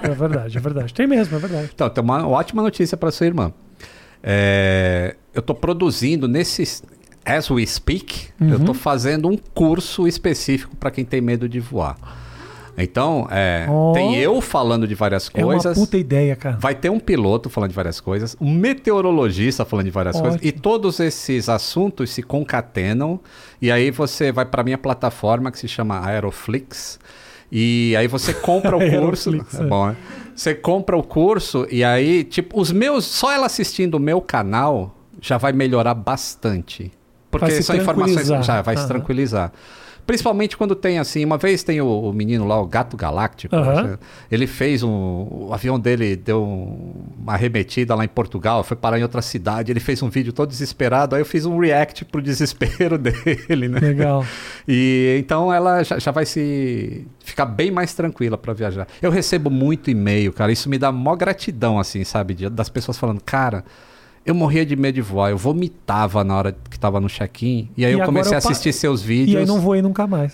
[0.01, 0.93] É verdade, é verdade.
[0.93, 1.69] Tem mesmo, é verdade.
[1.73, 3.53] Então, tem uma ótima notícia para sua irmã.
[4.21, 6.83] É, eu estou produzindo nesse.
[7.25, 8.55] As we speak, eu Uhum.
[8.55, 11.95] estou fazendo um curso específico para quem tem medo de voar.
[12.77, 13.91] Então, é, Oh.
[13.93, 15.77] tem eu falando de várias É uma coisas.
[15.77, 16.57] puta ideia, cara.
[16.59, 20.49] Vai ter um piloto falando de várias coisas, um meteorologista falando de várias coisas, Ótimo.
[20.49, 23.19] e todos esses assuntos se concatenam.
[23.61, 26.99] E aí você vai para minha plataforma que se chama Aeroflix.
[27.51, 29.29] E aí você compra o curso.
[29.59, 29.95] É bom, né?
[30.35, 33.05] Você compra o curso e aí, tipo, os meus.
[33.05, 36.91] Só ela assistindo o meu canal já vai melhorar bastante.
[37.29, 38.27] Porque se são informações.
[38.45, 38.87] Já vai se Aham.
[38.89, 39.51] tranquilizar.
[40.05, 43.97] Principalmente quando tem assim, uma vez tem o, o menino lá, o Gato Galáctico, Aham.
[44.31, 44.89] ele fez um.
[44.89, 49.71] O avião dele deu um- uma arremetida lá em Portugal, foi parar em outra cidade,
[49.71, 53.79] ele fez um vídeo todo desesperado, aí eu fiz um react pro desespero dele, né?
[53.79, 54.25] Legal.
[54.67, 58.87] E então ela já, já vai se ficar bem mais tranquila para viajar.
[59.01, 60.51] Eu recebo muito e-mail, cara.
[60.51, 62.33] Isso me dá mó gratidão, assim, sabe?
[62.49, 63.63] das pessoas falando, cara.
[64.25, 67.69] Eu morria de medo de voar, eu vomitava na hora que tava no check-in.
[67.75, 69.37] E aí E eu comecei eu a pa- assistir seus E vídeos.
[69.41, 70.33] aí não voei nunca mais.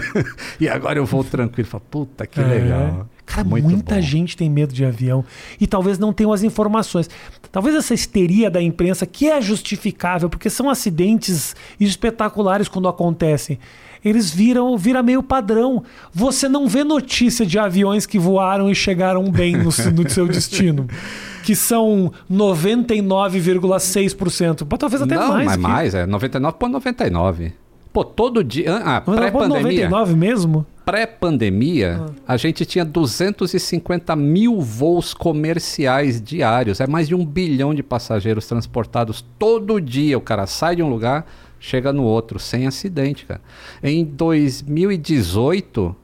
[0.58, 1.68] E agora eu vou tranquilo.
[1.68, 2.44] Falo, puta que É.
[2.44, 3.06] legal.
[3.38, 4.00] Cara, Muito muita bom.
[4.00, 5.24] gente tem medo de avião
[5.60, 7.08] e talvez não tenham as informações.
[7.52, 13.58] Talvez essa histeria da imprensa, que é justificável, porque são acidentes espetaculares quando acontecem.
[14.04, 15.82] Eles viram, vira meio padrão.
[16.14, 20.86] Você não vê notícia de aviões que voaram e chegaram bem no, no seu destino.
[21.40, 24.66] Que são 99,6%.
[24.70, 25.46] Mas Talvez até não, mais.
[25.46, 27.52] mas que- mais, é 99,99.
[27.92, 28.76] Pô, todo dia.
[28.76, 29.88] Ah, não pré-pandemia.
[29.88, 30.66] 99 mesmo?
[30.90, 32.32] Pré-pandemia, Ah.
[32.34, 36.80] a gente tinha 250 mil voos comerciais diários.
[36.80, 40.16] É mais de um bilhão de passageiros transportados todo dia.
[40.16, 41.26] O cara sai de um lugar,
[41.60, 43.40] chega no outro, sem acidente, cara.
[43.82, 45.94] Em 2018,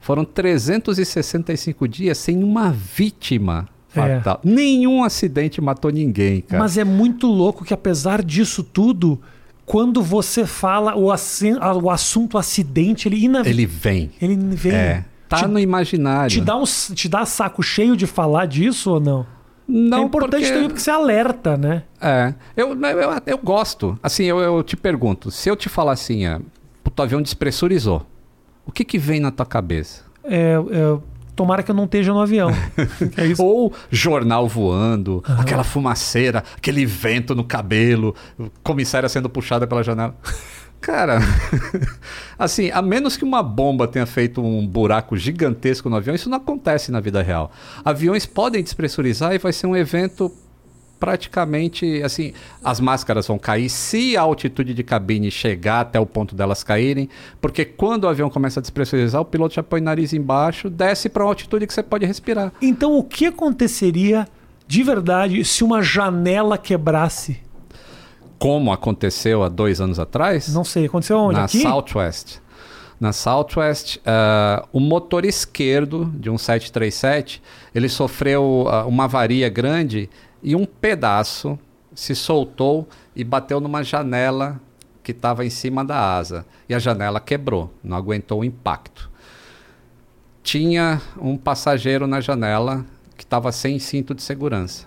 [0.00, 4.18] foram 365 dias sem uma vítima É.
[4.18, 4.40] fatal.
[4.44, 6.62] Nenhum acidente matou ninguém, cara.
[6.62, 9.18] Mas é muito louco que, apesar disso tudo,
[9.68, 11.08] quando você fala o,
[11.82, 14.10] o assunto acidente, ele, ina- Ele vem.
[14.20, 14.72] ele vem.
[14.72, 15.04] É.
[15.28, 16.30] Tá te, no imaginário.
[16.30, 19.26] te dá um, te dá saco cheio de falar disso ou não?
[19.68, 20.52] Não, é importante porque...
[20.54, 21.82] também porque você alerta, né?
[22.00, 23.98] É, eu, eu, eu gosto.
[24.02, 26.40] Assim, eu, eu te pergunto, se eu te falar assim, é,
[26.82, 28.06] o teu avião despressurizou,
[28.64, 30.02] o que que vem na tua cabeça?
[30.24, 30.98] É, é,
[31.38, 32.50] tomara que eu não esteja no avião.
[33.16, 33.40] é isso.
[33.40, 38.12] Ou jornal voando, aquela fumaceira, aquele vento no cabelo,
[38.64, 40.16] comissária sendo puxada pela janela.
[40.80, 41.20] Cara,
[42.36, 46.38] assim, a menos que uma bomba tenha feito um buraco gigantesco no avião, isso não
[46.38, 47.52] acontece na vida real.
[47.84, 50.32] Aviões podem despressurizar e vai ser um evento
[50.98, 52.32] praticamente assim,
[52.62, 57.08] as máscaras vão cair se a altitude de cabine chegar até o ponto delas caírem,
[57.40, 61.08] porque quando o avião começa a despressurizar, o piloto já põe o nariz embaixo, desce
[61.08, 62.52] para uma altitude que você pode respirar.
[62.60, 64.26] Então, o que aconteceria
[64.66, 67.40] de verdade se uma janela quebrasse?
[68.38, 71.38] Como aconteceu há dois anos atrás, Não sei, aconteceu onde?
[71.38, 71.60] na Aqui?
[71.60, 72.38] Southwest.
[73.00, 77.40] Na Southwest, ah, o motor esquerdo de um 737,
[77.74, 80.08] ele sofreu ah, uma avaria grande
[80.42, 81.58] e um pedaço
[81.94, 84.60] se soltou e bateu numa janela
[85.02, 86.44] que estava em cima da asa.
[86.68, 89.10] E a janela quebrou, não aguentou o impacto.
[90.42, 92.84] Tinha um passageiro na janela
[93.16, 94.86] que estava sem cinto de segurança.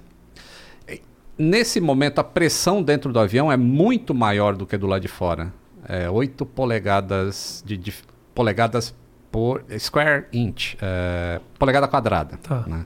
[0.88, 1.02] E,
[1.38, 5.08] Nesse momento, a pressão dentro do avião é muito maior do que do lado de
[5.08, 5.54] fora.
[5.88, 8.93] É 8 polegadas de, dif- polegadas
[9.32, 12.38] por square inch, é, polegada quadrada.
[12.38, 12.64] Tá.
[12.68, 12.86] né?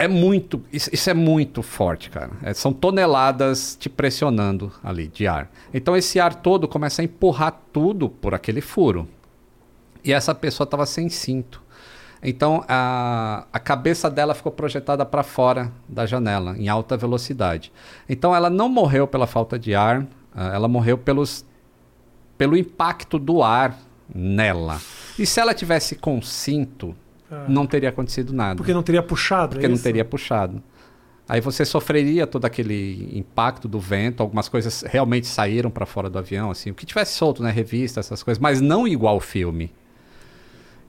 [0.00, 2.30] É muito, isso, é muito forte, cara.
[2.42, 5.50] É, são toneladas te pressionando ali de ar.
[5.74, 9.06] Então esse ar todo começa a empurrar tudo por aquele furo.
[10.02, 11.62] E essa pessoa estava sem cinto.
[12.22, 17.70] Então a, a cabeça dela ficou projetada para fora da janela, em alta velocidade.
[18.08, 21.44] Então ela não morreu pela falta de ar, ah, ela morreu pelos,
[22.38, 23.78] pelo impacto do ar
[24.14, 24.80] nela.
[25.18, 26.96] E se ela tivesse com cinto,
[27.48, 28.56] não teria acontecido nada.
[28.56, 29.50] Porque não teria puxado?
[29.50, 30.62] Porque é não teria puxado.
[31.28, 36.18] Aí você sofreria todo aquele impacto do vento, algumas coisas realmente saíram para fora do
[36.18, 39.72] avião, assim, o que tivesse solto, né, revista, essas coisas, mas não igual o filme.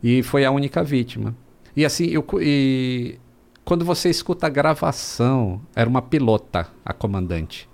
[0.01, 1.35] E foi a única vítima.
[1.75, 3.19] E assim, eu, e
[3.63, 7.69] quando você escuta a gravação, era uma pilota, a comandante,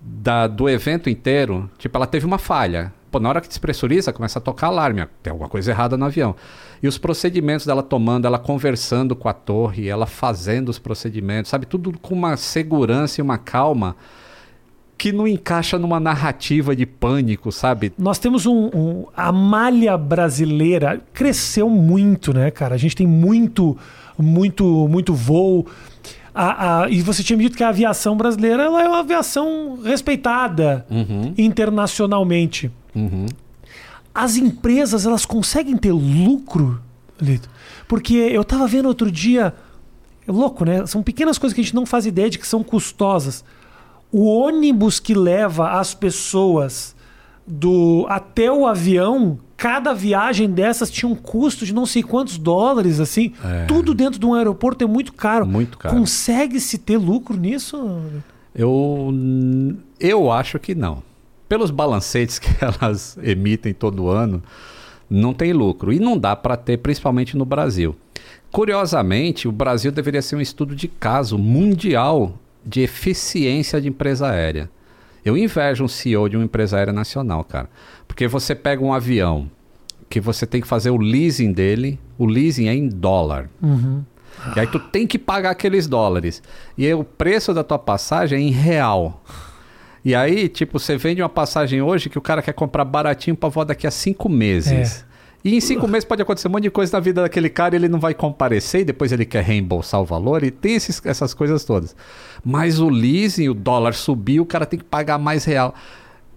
[0.00, 2.92] da, do evento inteiro, tipo, ela teve uma falha.
[3.12, 6.34] Pô, na hora que despressuriza, começa a tocar alarme, tem alguma coisa errada no avião.
[6.82, 11.64] E os procedimentos dela tomando, ela conversando com a torre, ela fazendo os procedimentos, sabe?
[11.64, 13.94] Tudo com uma segurança e uma calma
[14.98, 17.92] que não encaixa numa narrativa de pânico, sabe?
[17.98, 22.74] Nós temos um, um- A malha brasileira cresceu muito, né, cara?
[22.74, 23.76] A gente tem muito,
[24.18, 25.66] muito, muito voo.
[26.34, 29.78] A- a- e você tinha me dito que a aviação brasileira ela é uma aviação
[29.84, 32.70] respeitada Uhum, internacionalmente.
[32.94, 33.26] uhum.
[34.14, 36.80] As empresas, elas conseguem ter lucro,
[37.20, 37.48] Lito?
[37.88, 39.54] Porque eu tava vendo outro dia.
[40.26, 40.86] É louco, né?
[40.86, 43.44] São pequenas coisas que a gente não faz ideia de que são custosas.
[44.10, 46.94] O ônibus que leva as pessoas
[47.46, 53.00] do até o avião, cada viagem dessas tinha um custo de não sei quantos dólares,
[53.00, 53.32] assim.
[53.44, 53.64] É.
[53.64, 55.46] Tudo dentro de um aeroporto é muito caro.
[55.46, 55.96] Muito caro.
[55.96, 58.00] Consegue-se ter lucro nisso?
[58.54, 59.12] Eu,
[59.98, 61.02] eu acho que não.
[61.52, 64.42] Pelos balancetes que elas emitem todo ano,
[65.10, 65.92] não tem lucro.
[65.92, 67.94] E não dá para ter, principalmente no Brasil.
[68.50, 74.70] Curiosamente, o Brasil deveria ser um estudo de caso mundial de eficiência de empresa aérea.
[75.22, 77.68] Eu invejo um CEO de uma empresa aérea nacional, cara.
[78.08, 79.50] Porque você pega um avião
[80.08, 83.50] que você tem que fazer o leasing dele, o leasing é em dólar.
[83.60, 84.02] Uhum.
[84.56, 86.42] E aí tu tem que pagar aqueles dólares.
[86.78, 89.22] E aí o preço da tua passagem é em real.
[90.04, 93.48] E aí, tipo, você vende uma passagem hoje que o cara quer comprar baratinho para
[93.48, 95.04] voar daqui a cinco meses.
[95.08, 95.12] É.
[95.44, 97.78] E em cinco meses pode acontecer um monte de coisa na vida daquele cara e
[97.78, 101.34] ele não vai comparecer e depois ele quer reembolsar o valor e tem esses- essas
[101.34, 101.96] coisas todas.
[102.44, 105.74] Mas o leasing, o dólar subiu, o cara tem que pagar mais real.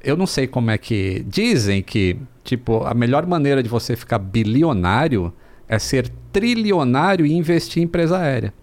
[0.04, 1.24] Eu não sei como é que.
[1.28, 5.32] Dizem que, tipo, a melhor maneira de você ficar bilionário
[5.68, 8.54] é ser trilionário e investir em empresa aérea.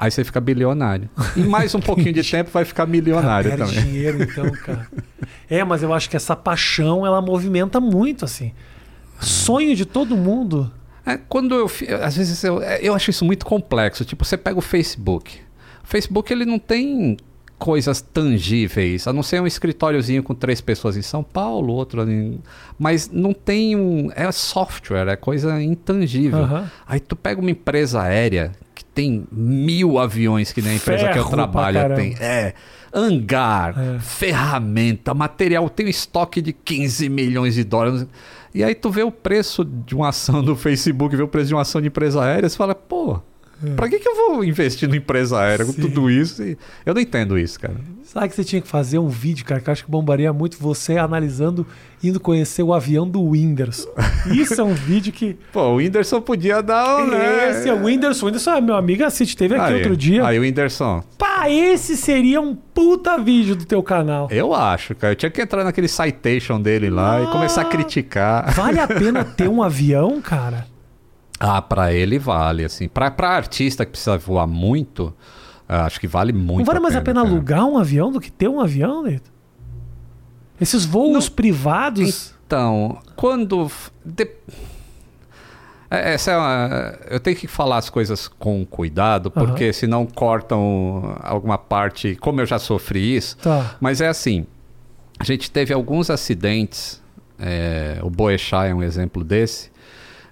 [0.00, 1.10] Aí você fica bilionário.
[1.36, 3.92] E mais um pouquinho de tempo vai ficar milionário Cara, perde também.
[3.92, 4.88] dinheiro, então, cara.
[5.50, 8.52] É, mas eu acho que essa paixão, ela movimenta muito, assim.
[9.20, 10.72] Sonho de todo mundo.
[11.04, 11.70] É, quando eu.
[12.02, 14.02] Às vezes eu, é, eu acho isso muito complexo.
[14.02, 15.36] Tipo, você pega o Facebook.
[15.84, 17.18] O Facebook ele não tem
[17.58, 22.40] coisas tangíveis, a não ser um escritóriozinho com três pessoas em São Paulo, outro ali.
[22.78, 24.10] Mas não tem um.
[24.16, 26.38] É software, é coisa intangível.
[26.38, 26.70] Aham.
[26.86, 28.52] Aí tu pega uma empresa aérea
[29.00, 32.14] tem mil aviões, que nem a empresa que eu Ferro trabalho tem.
[32.20, 32.52] É.
[32.92, 33.98] Hangar, É.
[33.98, 38.06] ferramenta, material, tem um estoque de 15 milhões de dólares.
[38.54, 41.54] E aí tu vê o preço de uma ação do Facebook, vê o preço de
[41.54, 43.20] uma ação de empresa aérea, você fala, pô,
[43.76, 45.74] pra que, que eu vou investir numa empresa aérea com É.
[45.74, 46.42] Tudo isso?
[46.84, 47.74] Eu não entendo isso, cara.
[48.04, 50.58] Sabe que você tinha que fazer um vídeo, cara, que eu acho que bombaria muito
[50.58, 51.64] você analisando,
[52.02, 53.88] indo conhecer o avião do Whindersson.
[54.32, 55.36] Isso é um vídeo que.
[55.52, 57.06] Pô, o Whindersson podia dar um.
[57.06, 57.50] né?
[57.50, 58.24] Esse é o Whindersson.
[58.24, 60.26] O Whindersson é meu amigo, assiste, teve aqui Aí, outro dia.
[60.26, 64.26] Aí o Whindersson, Pá, esse seria um puta vídeo do teu canal.
[64.32, 65.12] eu acho, cara.
[65.12, 68.52] Eu tinha que entrar naquele citation dele lá e começar a criticar.
[68.54, 70.66] Vale a pena ter um avião, cara?
[71.42, 72.86] Ah, pra ele vale, assim.
[72.86, 75.12] Pra, pra artista que precisa voar muito,
[75.66, 76.58] ah, acho que vale muito.
[76.58, 77.32] Não vale mais a pena cara.
[77.34, 79.32] alugar um avião do que ter um avião, Neto?
[80.60, 82.34] Esses voos privados.
[82.46, 83.70] Então, quando.
[84.04, 84.28] de-
[85.90, 91.16] É, Essa é uma- Eu tenho que falar as coisas com cuidado, porque senão cortam
[91.22, 93.36] alguma parte, como eu já sofri isso.
[93.38, 93.76] Tá.
[93.80, 94.46] Mas é assim:
[95.18, 97.02] a gente teve alguns acidentes,
[97.38, 99.70] é, o Boechat é um exemplo desse,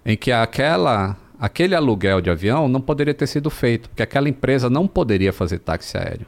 [0.04, 4.68] em que aquela, aquele aluguel de avião não poderia ter sido feito, porque aquela empresa
[4.70, 6.26] não poderia fazer táxi aéreo.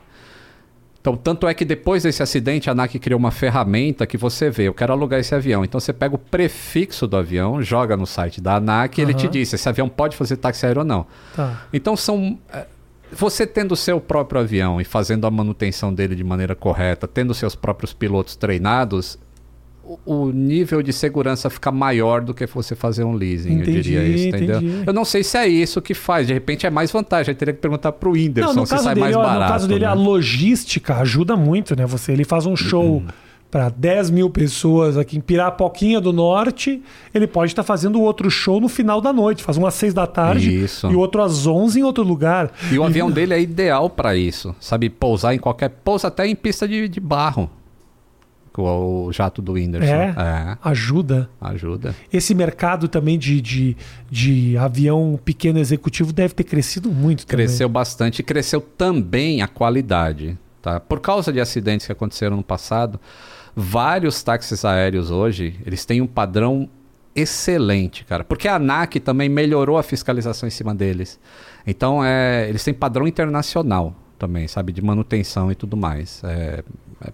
[1.01, 4.65] Então, tanto é que depois desse acidente, a ANAC criou uma ferramenta que você vê,
[4.65, 5.65] eu quero alugar esse avião.
[5.65, 9.27] Então, você pega o prefixo do avião, joga no site da ANAC e ele te
[9.27, 11.07] diz se esse avião pode fazer táxi aéreo ou não.
[11.35, 11.67] Tá.
[11.73, 12.39] Então são.
[12.53, 12.67] eh,
[13.13, 17.33] Você tendo o seu próprio avião e fazendo a manutenção dele de maneira correta, tendo
[17.33, 19.19] seus próprios pilotos treinados,
[20.05, 24.03] o, nível de segurança fica maior do que você fazer um leasing, Entendi, eu diria
[24.03, 24.57] isso, entendeu?
[24.59, 24.83] entendi.
[24.87, 27.55] Eu não sei se é isso que faz, de repente é mais vantagem, eu teria
[27.55, 29.41] que perguntar pro Whindersson Não, se sai dele, mais ó, barato.
[29.41, 29.87] no caso dele, né?
[29.87, 31.87] a logística ajuda muito, né?
[31.87, 33.03] Você, ele faz um show
[33.51, 36.81] para 10 mil pessoas aqui em Pirapoquinha do Norte,
[37.13, 40.07] ele pode estar fazendo outro show no final da noite, faz um às 6 da
[40.07, 40.91] tarde Isso.
[40.91, 42.53] e outro às 11 em outro lugar.
[42.71, 44.89] E o avião dele é ideal para isso, sabe?
[44.89, 45.69] Pousar em qualquer.
[45.69, 47.51] Pousa até em pista de, de barro.
[48.53, 49.93] Com o jato do Whindersson.
[49.93, 50.15] É?
[50.17, 51.31] é Ajuda.
[51.41, 51.95] ajuda.
[52.13, 53.77] Esse mercado também de, de,
[54.11, 57.47] de avião pequeno executivo deve ter crescido muito também.
[57.47, 60.37] Cresceu bastante e cresceu também a qualidade.
[60.61, 60.81] Tá?
[60.81, 63.01] Por causa de acidentes que aconteceram no passado,
[63.55, 66.69] vários táxis aéreos hoje, eles têm um padrão
[67.15, 68.25] excelente, cara.
[68.25, 71.19] Porque a ANAC também melhorou a fiscalização em cima deles.
[71.67, 74.73] Então, é, eles têm padrão internacional também, sabe?
[74.73, 76.23] De manutenção e tudo mais.
[76.25, 76.63] É,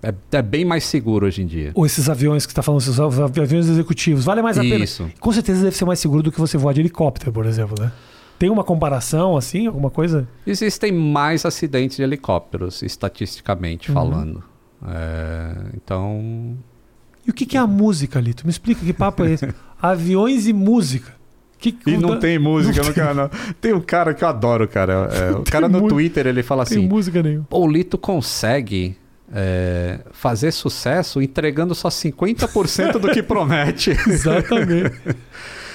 [0.02, 1.70] é, é bem mais seguro hoje em dia.
[1.74, 4.84] Ou esses aviões que você está falando, esses av- aviões executivos, vale mais a pena.
[4.84, 5.08] Isso.
[5.20, 7.92] Com certeza deve ser mais seguro do que você voar de helicóptero, por exemplo, né?
[8.38, 10.28] Tem uma comparação, assim, alguma coisa?
[10.46, 13.94] Existem mais acidentes de helicópteros, estatisticamente Uhum.
[13.94, 14.44] falando.
[14.86, 16.56] É, então,
[17.26, 18.34] E o que, que é a música ali?
[18.34, 19.48] Tu me explica que papo é esse?
[19.80, 21.14] Aviões e música.
[21.58, 23.30] Que, E não tem música não no canal.
[23.60, 25.08] Tem um cara que eu adoro, cara.
[25.12, 27.46] É, o cara no Twitter ele fala tem assim: música nenhuma.
[27.48, 28.96] Pô, o Lito consegue
[29.34, 33.90] é, fazer sucesso entregando só 50% do que promete.
[34.08, 34.98] Exatamente.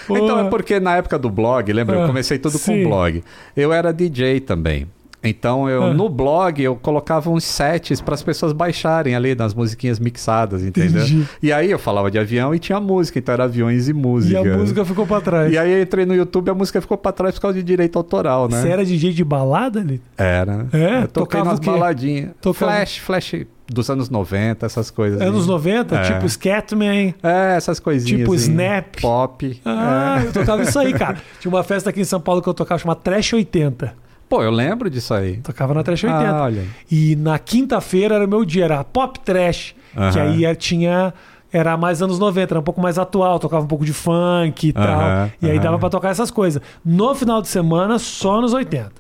[0.09, 1.97] então é porque na época do blog, lembra?
[1.97, 2.83] Ah, eu comecei tudo sim.
[2.83, 3.23] com blog.
[3.55, 4.87] Eu era DJ também.
[5.23, 5.93] Então eu Ah.
[5.93, 11.03] no blog eu colocava uns sets para as pessoas baixarem ali nas musiquinhas mixadas, entendeu?
[11.03, 11.27] Entendi.
[11.43, 14.41] E aí eu falava de avião e tinha música, então era aviões e música.
[14.41, 15.53] E a música ficou pra trás.
[15.53, 17.63] E aí eu entrei no YouTube e a música ficou pra trás por causa de
[17.63, 18.61] direito autoral, né?
[18.61, 20.01] Você era DJ de balada ali?
[20.17, 20.65] Era.
[20.73, 21.03] É?
[21.03, 21.65] Eu toquei nas quê?
[21.69, 22.31] baladinhas.
[22.41, 25.21] Tocava- Flash, flash dos anos 90, essas coisas.
[25.21, 25.49] Anos assim.
[25.49, 26.01] 90, É.
[26.01, 27.13] tipo Scatman.
[27.23, 28.21] É, essas coisinhas.
[28.21, 28.99] Tipo assim, Snap.
[28.99, 29.61] Pop.
[29.63, 30.27] Ah, É.
[30.27, 31.17] eu tocava isso aí, cara.
[31.39, 33.93] Tinha uma festa aqui em São Paulo que eu tocava, chamada Trash 80.
[34.31, 35.37] Pô, eu lembro disso aí.
[35.41, 36.25] Tocava na Trash 80.
[36.29, 36.63] Ah, olha.
[36.89, 39.75] E na quinta-feira era o meu dia, era Pop Trash.
[39.93, 40.21] Que Aham.
[40.21, 41.13] aí é- tinha.
[41.51, 44.71] Era mais anos 90, era um pouco mais atual, tocava um pouco de funk e
[44.71, 44.83] tal.
[44.85, 46.61] Aham, E aí dava pra tocar essas coisas.
[46.85, 48.93] No final de semana, só nos 80.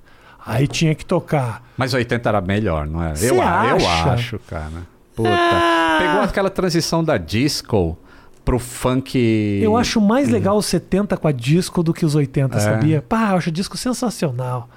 [0.45, 1.63] Aí tinha que tocar.
[1.77, 3.15] Mas 80 era melhor, não é?
[3.15, 4.69] Cê Eu, a- eu acho, cara.
[5.15, 5.29] Puta.
[5.31, 5.97] Ah!
[6.01, 7.97] Pegou aquela transição da disco
[8.43, 9.17] pro funk.
[9.63, 12.59] Eu acho mais legal os 70 com a disco do que os 80, É.
[12.59, 13.01] sabia?
[13.01, 14.67] Pá, eu acho disco sensacional.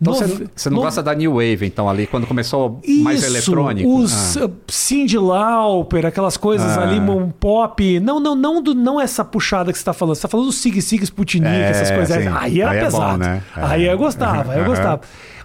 [0.00, 3.94] Então você, não no- gosta da New Wave, então, ali, quando começou mais Isso, eletrônico?
[3.98, 4.46] Os Ah.
[4.46, 6.82] uh, Cyndi Lauper, aquelas coisas Ah.
[6.82, 8.00] ali, um pop.
[8.00, 10.14] Não, não, não, do, não essa puxada que você tá falando.
[10.14, 12.22] Você tá falando do Sig Sig, Sputnik, É, essas coisas.
[12.22, 12.28] sim.
[12.34, 13.18] Aí era Aí é bom, pesado.
[13.18, 13.42] né?
[13.56, 13.60] É.
[13.64, 15.00] Aí eu gostava, aí eu gostava.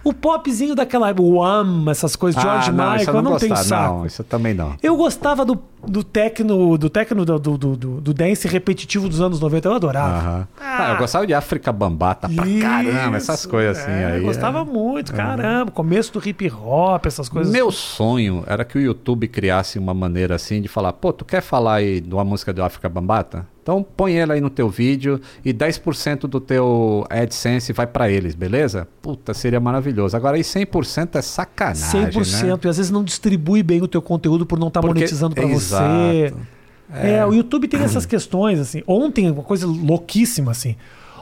[0.08, 3.36] O popzinho daquela época, o Wham, essas coisas, George ah, não, isso Michael, eu não,
[3.36, 3.94] tenho gostava, saco.
[3.98, 4.74] Não, isso eu também não.
[4.82, 9.20] Eu gostava do, do techno, do techno do, do, do, do- do dance repetitivo dos
[9.20, 10.16] anos 90, eu adorava.
[10.16, 10.48] Aham.
[10.58, 13.90] Ah, eu gostava de África Bambata pra caramba, essas Isso, coisas assim.
[13.90, 14.64] é, aí, eu gostava é.
[14.64, 15.70] muito, caramba.
[15.72, 17.52] Começo do hip hop, essas coisas.
[17.52, 21.42] Meu sonho era que o YouTube criasse uma maneira assim de falar, pô, tu quer
[21.42, 23.46] falar aí de uma música do África Bambata?
[23.68, 28.34] Então põe ela aí no teu vídeo e 10% do teu AdSense vai pra eles,
[28.34, 28.88] beleza?
[29.02, 30.16] Puta, seria maravilhoso.
[30.16, 32.44] Agora aí 100% é sacanagem, 100%.
[32.46, 32.58] né?
[32.64, 35.44] E às vezes não distribui bem o teu conteúdo por não estar Porque- monetizando pra
[35.46, 35.74] você.
[35.74, 36.46] Exato.
[36.94, 37.26] É.
[37.26, 38.82] o YouTube tem essas questões, assim.
[38.86, 40.74] Ontem, uma coisa louquíssima, assim.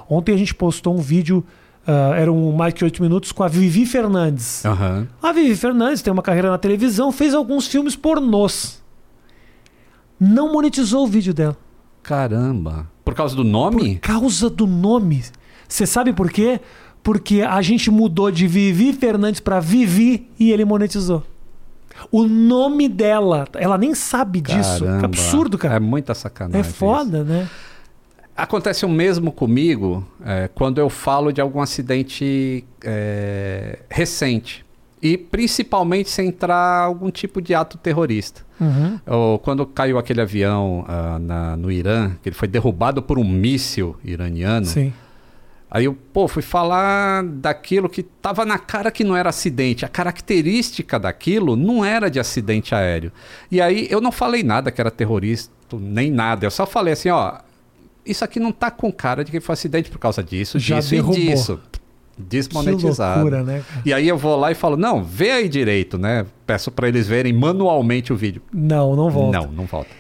[0.08, 1.42] Ontem a gente postou um vídeo,
[1.84, 4.64] ah, era um mais que 8 minutos, com a Vivi Fernandes.
[4.64, 5.08] Aham.
[5.20, 8.80] A Vivi Fernandes tem uma carreira na televisão, fez alguns filmes pornôs.
[10.20, 11.56] Não monetizou o vídeo dela.
[12.06, 12.86] Caramba.
[13.04, 13.96] Por causa do Por nome?
[13.96, 15.24] causa do nome.
[15.68, 16.60] Você sabe por quê?
[17.02, 21.24] Porque a gente mudou de Vivi Fernandes pra Vivi e ele monetizou.
[22.10, 24.80] O nome dela, ela nem sabe disso.
[24.84, 24.98] Caramba.
[24.98, 25.76] Que absurdo, cara.
[25.76, 26.58] É muita sacanagem.
[26.58, 26.74] É isso.
[26.74, 27.48] foda, né?
[28.36, 34.65] Acontece o mesmo comigo é, quando eu falo de algum acidente é, recente.
[35.12, 38.42] E principalmente se entrar algum tipo de ato terrorista.
[38.60, 38.98] Uhum.
[39.06, 43.24] Ou quando caiu aquele avião ah, na- no Irã, que ele foi derrubado por um
[43.28, 44.66] míssil iraniano.
[44.66, 44.92] Sim.
[45.70, 49.84] Aí eu, pô, fui falar daquilo que tava na cara que não era acidente.
[49.84, 53.12] A característica daquilo não era de acidente aéreo.
[53.50, 56.46] E aí eu não falei nada que era terrorista, nem nada.
[56.46, 57.38] Eu só falei assim, ó,
[58.06, 60.90] isso aqui não tá com cara de que foi acidente por causa disso, Já disso
[60.90, 61.18] derrubou.
[61.18, 61.60] e disso.
[62.16, 63.20] Que Desmonetizado.
[63.20, 63.62] loucura, né?
[63.84, 66.24] E aí eu vou lá e falo, não, vê aí direito, né?
[66.46, 68.42] Peço pra eles verem manualmente o vídeo.
[68.52, 69.38] Não, não volta.
[69.38, 69.90] Não, não volta.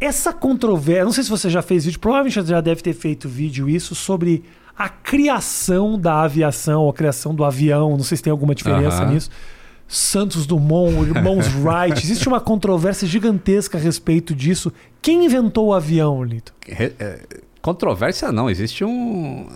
[0.00, 3.68] Essa controvérsia, não sei se você já fez vídeo, provavelmente já deve ter feito vídeo
[3.68, 4.42] isso sobre
[4.76, 9.30] a criação da aviação, a criação do avião, não sei se tem alguma diferença nisso.
[9.86, 14.72] Santos Dumont, irmãos Wright, existe uma controvérsia gigantesca a respeito disso.
[15.00, 16.52] Quem inventou o avião, Lito?
[17.62, 19.46] Controvérsia não, existe um,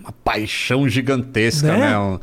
[0.00, 1.78] uma paixão gigantesca, Né?
[1.90, 1.98] né?
[1.98, 2.20] Um-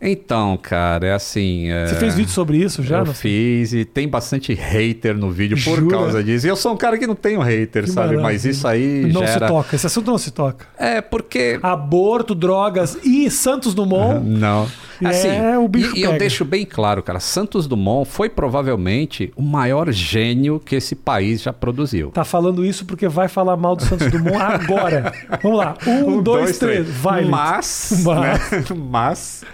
[0.00, 1.70] então, cara, é assim.
[1.70, 2.98] é, Você fez vídeo sobre isso já?
[2.98, 3.14] Eu Não?
[3.14, 5.96] fiz e tem bastante hater no vídeo por Jura?
[5.96, 6.46] causa disso.
[6.46, 8.14] E eu sou um cara que não tenho hater, Que sabe?
[8.14, 8.50] Mas maravilha.
[8.50, 9.46] isso aí Não se gera...
[9.48, 10.66] toca, esse assunto não se toca.
[10.78, 11.58] É, porque...
[11.62, 14.24] Aborto, drogas e Santos Dumont.
[14.28, 14.68] Não.
[15.02, 16.18] É, Assim, o bicho e, e eu pega.
[16.20, 21.52] deixo bem claro, cara, Santos Dumont foi provavelmente o maior gênio que esse país já
[21.52, 22.10] produziu.
[22.10, 25.12] Tá falando isso porque vai falar mal do Santos Dumont agora.
[25.42, 25.76] Vamos lá.
[25.86, 26.88] Um, dois, três.
[26.88, 27.30] Vai, Lito.
[27.30, 28.50] Mas, Mas.
[28.50, 28.64] né?
[28.90, 29.44] Mas,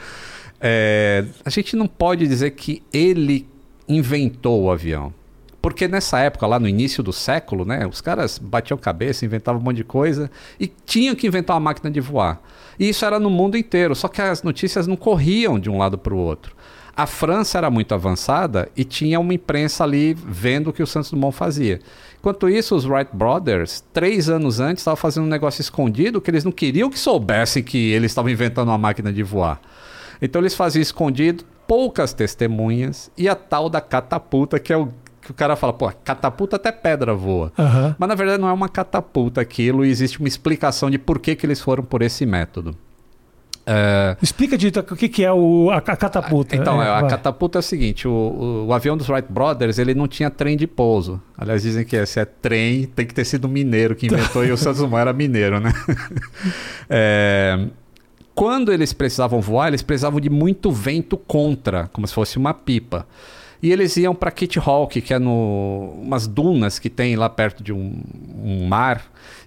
[0.61, 3.47] é, a gente não pode dizer que ele
[3.89, 5.13] inventou o avião.
[5.61, 9.65] Porque nessa época, lá no início do século, né, os caras batiam cabeça, inventavam um
[9.65, 10.31] monte de coisa
[10.61, 12.43] e tinham que inventar uma máquina de voar.
[12.79, 15.97] E isso era no mundo inteiro, só que as notícias não corriam de um lado
[15.97, 16.55] para o outro.
[16.97, 21.11] A França era muito avançada e tinha uma imprensa ali vendo o que o Santos
[21.11, 21.81] Dumont fazia.
[22.21, 26.45] Enquanto isso, os Wright Brothers, três anos antes, estavam fazendo um negócio escondido que eles
[26.45, 29.61] não queriam que soubessem que eles estavam inventando uma máquina de voar.
[30.21, 34.89] Então eles faziam escondido, poucas testemunhas e a tal da catapulta, que é o
[35.21, 37.51] que o cara fala, pô, catapulta até pedra voa.
[37.59, 37.97] Aham.
[37.99, 41.35] Mas na verdade não é uma catapulta aquilo e existe uma explicação de por que,
[41.35, 42.77] que eles foram por esse método.
[43.67, 46.55] É, Explica, Dito, o que, que é o, a, a catapulta.
[46.55, 47.09] então, É, a vai.
[47.09, 50.55] catapulta é o seguinte: o, o- o avião dos Wright Brothers ele não tinha trem
[50.55, 51.19] de pouso.
[51.39, 54.57] Aliás, dizem que se é trem, tem que ter sido mineiro que inventou e o
[54.59, 55.73] Santos Dumont era mineiro, né?
[56.91, 57.67] É,
[58.35, 63.07] quando eles precisavam voar, eles precisavam de muito vento contra, como se fosse uma pipa.
[63.63, 67.63] E eles iam para Kitty Hawk, que é no umas dunas que tem lá perto
[67.63, 68.03] de um,
[68.43, 69.03] um mar,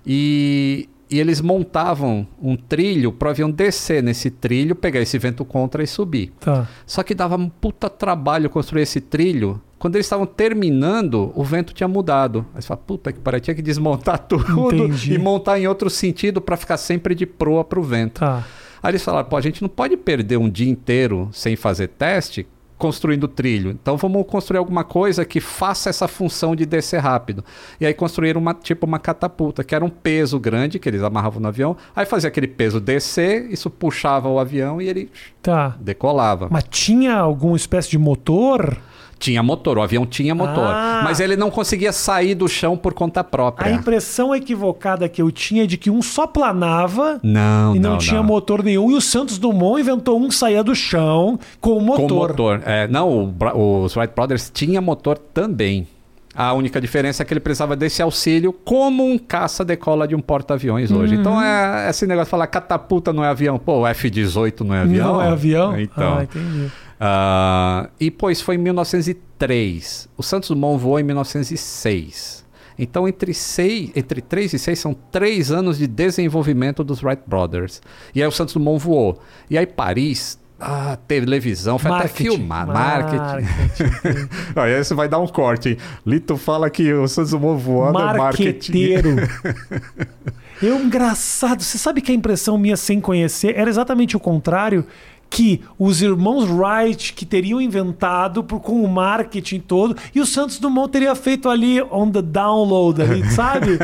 [0.05, 5.45] e, e eles montavam um trilho para o avião descer nesse trilho, pegar esse vento
[5.45, 6.31] contra e subir.
[6.39, 6.67] Tá.
[6.85, 11.71] Só que dava um puta trabalho construir esse trilho Quando eles estavam terminando, o vento
[11.71, 12.45] tinha mudado.
[12.55, 15.13] Aí você fala, puta que pariu, tinha que desmontar tudo Entendi.
[15.13, 18.21] e montar em outro sentido para ficar sempre de proa pro vento.
[18.21, 18.43] Tá.
[18.81, 22.47] Aí eles falaram, pô, a gente não pode perder um dia inteiro sem fazer teste
[22.77, 23.71] construindo trilho.
[23.71, 27.43] Então vamos construir alguma coisa que faça essa função de descer rápido.
[27.81, 31.41] E aí construíram uma tipo uma catapulta, que era um peso grande que eles amarravam
[31.41, 31.75] no avião.
[31.95, 35.09] Aí fazia aquele peso descer, isso puxava o avião e ele
[35.41, 35.75] Tá.
[35.79, 36.49] decolava.
[36.51, 38.77] Mas tinha alguma espécie de motor?
[39.19, 41.01] Tinha motor, o avião tinha motor, Ah.
[41.03, 43.71] mas ele não conseguia sair do chão por conta A própria.
[43.71, 47.97] impressão equivocada que eu tinha é de que um só planava Não, e não, não,
[47.97, 48.23] tinha não.
[48.23, 48.91] motor nenhum.
[48.91, 52.07] E o Santos Dumont inventou um que saía do chão com motor.
[52.09, 52.61] Com motor.
[52.65, 55.87] É, não, o os Wright Brothers tinha motor também.
[56.35, 60.19] A única diferença é que ele precisava desse auxílio como um caça decola de um
[60.19, 61.15] porta-aviões hoje.
[61.15, 61.21] Uhum.
[61.21, 63.57] Então é esse negócio de falar catapulta não é avião.
[63.57, 65.13] Pô, o F-18 não é avião.
[65.13, 65.79] Não é avião?
[65.79, 66.17] Então.
[66.19, 66.71] Ah, entendi.
[66.99, 70.09] Ah, e pois foi em 1903.
[70.17, 72.45] O Santos Dumont voou em 1906.
[72.79, 77.81] Então, entre, seis, entre 3 e 6 são 3 anos de desenvolvimento dos Wright Brothers.
[78.13, 79.19] E aí o Santos Dumont voou.
[79.49, 82.29] E aí Paris, ah, televisão, foi até Marketing.
[82.29, 83.45] filmar, marketing.
[83.45, 84.29] Marketing.
[84.57, 85.77] Aí esse vai dar um corte.
[86.03, 88.71] Lito fala que o Santos Dumont voando é marketing.
[90.59, 91.61] Eu, engraçado.
[91.61, 94.83] Você sabe que a impressão minha sem conhecer era exatamente o contrário?
[95.29, 100.57] Que os irmãos Wright que teriam inventado por, com o marketing todo e o Santos
[100.59, 103.77] Dumont teria feito ali on the download ali, sabe?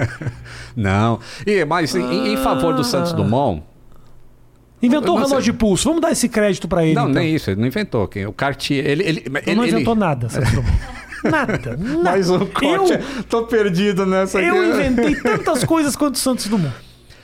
[0.76, 1.20] Não.
[1.46, 3.16] E, mas em, em favor do Santos Ah.
[3.16, 3.62] Dumont,
[4.82, 5.86] Inventou o Eu relógio de pulso.
[5.88, 6.94] Vamos dar esse crédito pra ele.
[6.94, 7.22] não, então.
[7.22, 8.10] nem isso, ele não inventou.
[8.28, 10.74] O Cartier, ele, ele, ele, não inventou nada, Santos Dumont.
[11.24, 11.78] Nada.
[11.78, 12.04] nada.
[12.04, 13.00] Mais um corte.
[13.30, 16.74] Tô perdido nessa Eu, eu inventei tantas coisas quanto o Santos Dumont.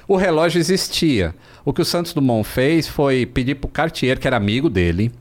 [0.09, 1.35] O relógio existia.
[1.63, 5.11] O que o Santos Dumont fez foi pedir pro Cartier, que era amigo dele,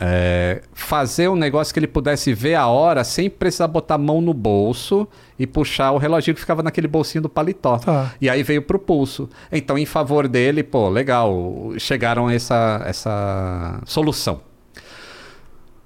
[0.00, 4.22] é, fazer um negócio que ele pudesse ver a hora sem precisar botar a mão
[4.22, 5.06] no bolso
[5.38, 7.76] e puxar o reloginho que ficava naquele bolsinho do paletó.
[7.76, 8.14] Tá.
[8.18, 9.28] E aí veio pro pulso.
[9.52, 14.40] Então, em favor dele, pô, legal, chegaram a essa, essa solução.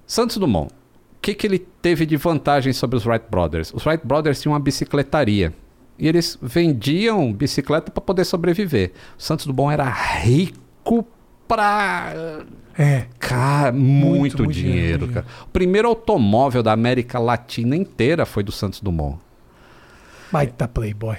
[0.06, 3.74] Santos Dumont, o que, que ele teve de vantagem sobre os Wright Brothers?
[3.74, 5.52] Os Wright Brothers tinham uma bicicletaria.
[6.02, 8.90] E eles vendiam bicicleta para poder sobreviver.
[9.16, 11.06] O Santos Dumont era rico
[11.46, 12.12] pra.
[12.76, 13.04] É.
[13.20, 15.12] Cara, muito, muito dinheiro, dinheiro, dinheiro.
[15.12, 15.26] cara.
[15.44, 19.20] O primeiro automóvel da América Latina inteira foi do Santos Dumont.
[20.32, 21.18] Baita playboy.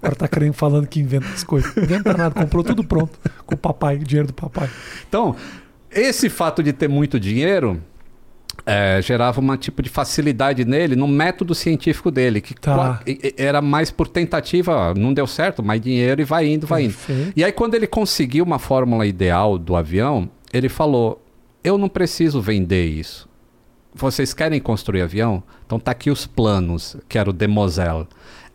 [0.00, 1.76] Agora tá querendo falando que inventa as coisas.
[1.76, 3.18] Inventa nada, comprou tudo pronto.
[3.44, 4.70] Com o papai, o dinheiro do papai.
[5.06, 5.36] Então,
[5.90, 7.78] esse fato de ter muito dinheiro
[8.66, 13.00] é, gerava uma tipo de facilidade nele no método científico dele, que Tá.
[13.36, 16.94] era mais por tentativa, não deu certo, mais dinheiro e vai indo, vai indo.
[16.94, 17.32] Perfeito.
[17.36, 21.24] E aí, quando ele conseguiu uma fórmula ideal do avião, ele falou:
[21.64, 23.28] Eu não preciso vender isso.
[23.94, 25.42] Vocês querem construir avião?
[25.66, 28.06] Então tá aqui os planos, que era o Demoiselle.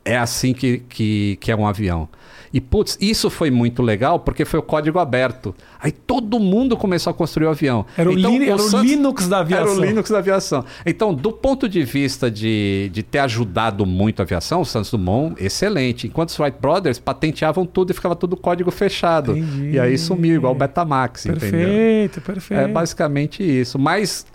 [0.03, 2.07] É assim que, que, que é um avião.
[2.53, 5.53] E, putz, isso foi muito legal porque foi o código aberto.
[5.79, 7.85] Aí todo mundo começou a construir o avião.
[7.97, 9.67] Era o, Então, Lin- era o Santos- Linux da aviação.
[9.73, 10.65] era o Linux da aviação.
[10.85, 15.35] Então, do ponto de vista de, de ter ajudado muito a aviação, o Santos Dumont,
[15.43, 16.07] excelente.
[16.07, 19.37] Enquanto os Wright Brothers patenteavam tudo e ficava tudo código fechado.
[19.37, 19.71] Entendi.
[19.75, 21.49] E aí sumiu, igual o Betamax, entendeu?
[21.49, 22.59] Perfeito, perfeito.
[22.61, 23.77] É basicamente isso.
[23.77, 24.25] Mas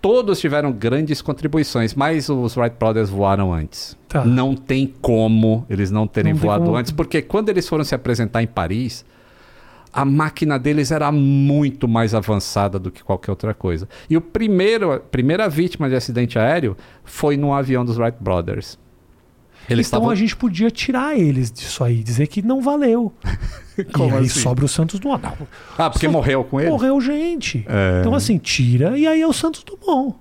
[0.00, 3.96] todos tiveram grandes contribuições, mas os Wright Brothers voaram antes.
[4.08, 4.24] Tá.
[4.24, 7.94] Não tem como eles não terem Não voado como- antes, porque quando eles foram se
[7.94, 9.04] apresentar em Paris,
[9.92, 13.88] a máquina deles era muito mais avançada do que qualquer outra coisa.
[14.08, 18.78] E o primeiro, a primeira vítima de acidente aéreo foi num avião dos Wright Brothers.
[19.68, 23.12] Eles então estavam a gente podia tirar eles disso aí, dizer que não valeu.
[23.92, 24.40] Como e aí assim?
[24.40, 25.22] sobra o Santos Dumont.
[25.22, 25.46] Não,
[25.78, 26.70] Ah, porque morreu com ele?
[26.70, 27.64] Morreu gente.
[27.68, 28.00] É.
[28.00, 30.16] Então, assim, tira e aí é o Santos Dumont.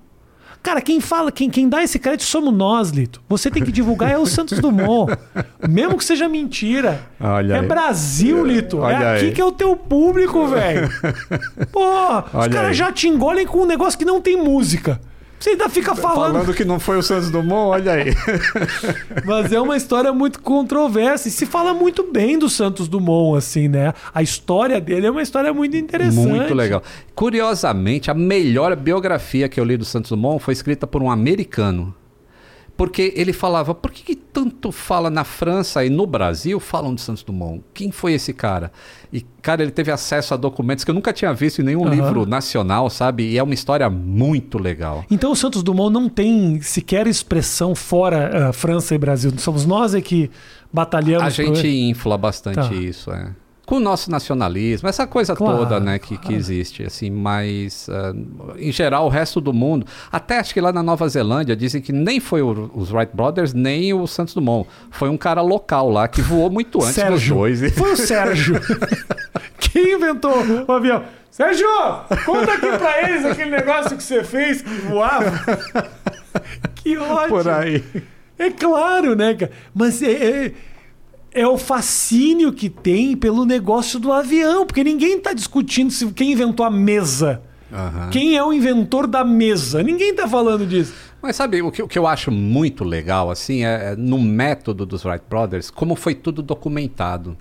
[0.61, 3.21] Cara, quem fala, quem, quem dá esse crédito somos nós, Lito.
[3.29, 5.17] Você tem que divulgar é o Santos Dumont.
[5.67, 7.01] Mesmo que seja mentira.
[7.19, 7.65] Olha é aí.
[7.67, 8.79] Brasil, Lito.
[8.79, 9.31] Olha é aqui aí.
[9.31, 10.89] que é o teu público, velho.
[11.71, 12.73] Pô, os Olha caras aí.
[12.73, 14.99] já te engolem com um negócio que não tem música.
[15.39, 16.33] Você ainda fica falando.
[16.33, 18.13] Falando que não foi o Santos Dumont, olha aí.
[19.25, 21.29] Mas é uma história muito controversa.
[21.29, 23.93] E se fala muito bem do Santos Dumont, assim, né?
[24.13, 26.27] A história dele é uma história muito interessante.
[26.27, 26.83] Muito legal.
[27.15, 31.95] Curiosamente, a melhor biografia que eu li do Santos Dumont foi escrita por um americano.
[32.79, 37.01] Porque ele falava, por que, que tanto fala na França e no Brasil falam de
[37.01, 37.61] Santos Dumont?
[37.73, 38.71] Quem foi esse cara?
[39.11, 41.93] E, cara, ele teve acesso a documentos que eu nunca tinha visto em nenhum Aham.
[41.93, 43.31] livro nacional, sabe?
[43.31, 45.03] E é uma história muito legal.
[45.11, 49.33] Então o Santos Dumont não tem sequer expressão fora ah, França e Brasil.
[49.39, 50.31] Somos nós é que
[50.71, 51.25] batalhamos.
[51.25, 52.73] A gente infla bastante Tá.
[52.73, 53.31] isso, é.
[53.69, 56.35] Com o nosso nacionalismo, essa coisa Claro, toda, né, que, que claro.
[56.35, 58.13] existe, assim, mas ah,
[58.57, 61.91] em geral o resto do mundo, até acho que lá na Nova Zelândia dizem que
[61.93, 66.07] nem foi o- os Wright Brothers nem o Santos Dumont, foi um cara local lá
[66.07, 67.35] que voou muito antes Sérgio.
[67.35, 67.73] dos dois.
[67.77, 68.55] Foi o Sérgio.
[69.59, 70.33] Quem inventou
[70.67, 71.03] o avião?
[71.29, 71.67] Sérgio,
[72.25, 75.31] conta aqui pra eles aquele negócio que você fez que voava.
[76.75, 77.27] Que ótimo.
[77.37, 77.83] Por aí.
[78.37, 79.51] É claro, né, cara?
[79.75, 80.51] Mas é, é,
[81.31, 86.31] é o fascínio que tem pelo negócio do avião, porque ninguém tá discutindo se quem
[86.31, 87.41] inventou a mesa.
[87.71, 88.09] Aham.
[88.09, 89.83] Quem é o inventor da mesa?
[89.83, 90.93] Ninguém tá falando disso.
[91.21, 94.85] Mas sabe, o que, o que eu acho muito legal, assim, é, é no método
[94.85, 97.37] dos Wright Brothers, como foi tudo documentado.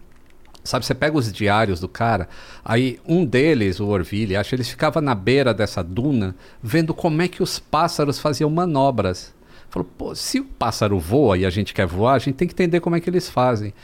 [0.65, 2.29] Sabe, você pega os diários do cara,
[2.63, 7.23] aí um deles, o Orville, acho que eles ficava na beira dessa duna, vendo como
[7.23, 9.33] é que os pássaros faziam manobras.
[9.71, 12.55] Falou, pô, se o pássaro voa e a gente quer voar, a gente tem que
[12.55, 13.75] entender como é que eles fazem.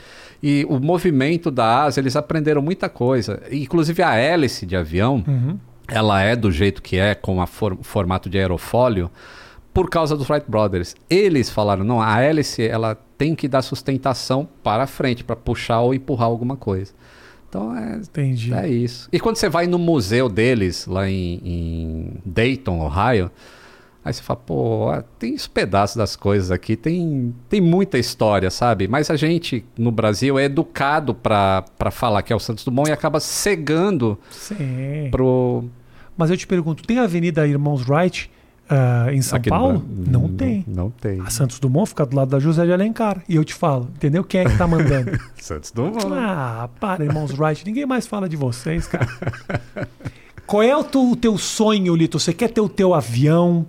[0.41, 3.41] E o movimento da asa, eles aprenderam muita coisa.
[3.51, 5.23] Inclusive a hélice de avião,
[5.87, 9.09] ela é do jeito que é, com a for- formato de aerofólio,
[9.73, 10.95] por causa dos Wright Brothers.
[11.09, 15.93] Eles falaram, não, a hélice ela tem que dar sustentação para frente, para puxar ou
[15.93, 16.93] empurrar alguma coisa.
[17.47, 18.53] Então é, Entendi.
[18.53, 19.07] é isso.
[19.13, 23.29] E quando você vai no museu deles, lá em, em Dayton, Ohio,
[24.05, 28.87] aí você fala, pô, tem os pedaços das coisas aqui, tem, tem muita história, sabe?
[28.87, 32.93] Mas a gente, no Brasil, é educado para falar que é o Santos Dumont e
[32.93, 35.09] acaba cegando Sim.
[35.09, 35.65] pro...
[36.15, 38.29] Mas eu te pergunto, tem a Avenida Irmãos Wright
[38.69, 39.79] ah, em São aqui Paulo?
[39.79, 40.63] Bra- Não, tem.
[40.67, 41.19] Não tem.
[41.21, 43.23] A Santos Dumont fica do lado da José de Alencar.
[43.27, 44.23] E eu te falo, entendeu?
[44.23, 45.11] Quem é que tá mandando?
[45.37, 45.97] Santos Dumont.
[46.13, 47.65] ah, para, Irmãos Wright.
[47.65, 49.07] Ninguém mais fala de vocês, cara.
[50.47, 52.19] Qual é o teu, o teu sonho, Lito?
[52.19, 53.65] Você quer ter o teu avião?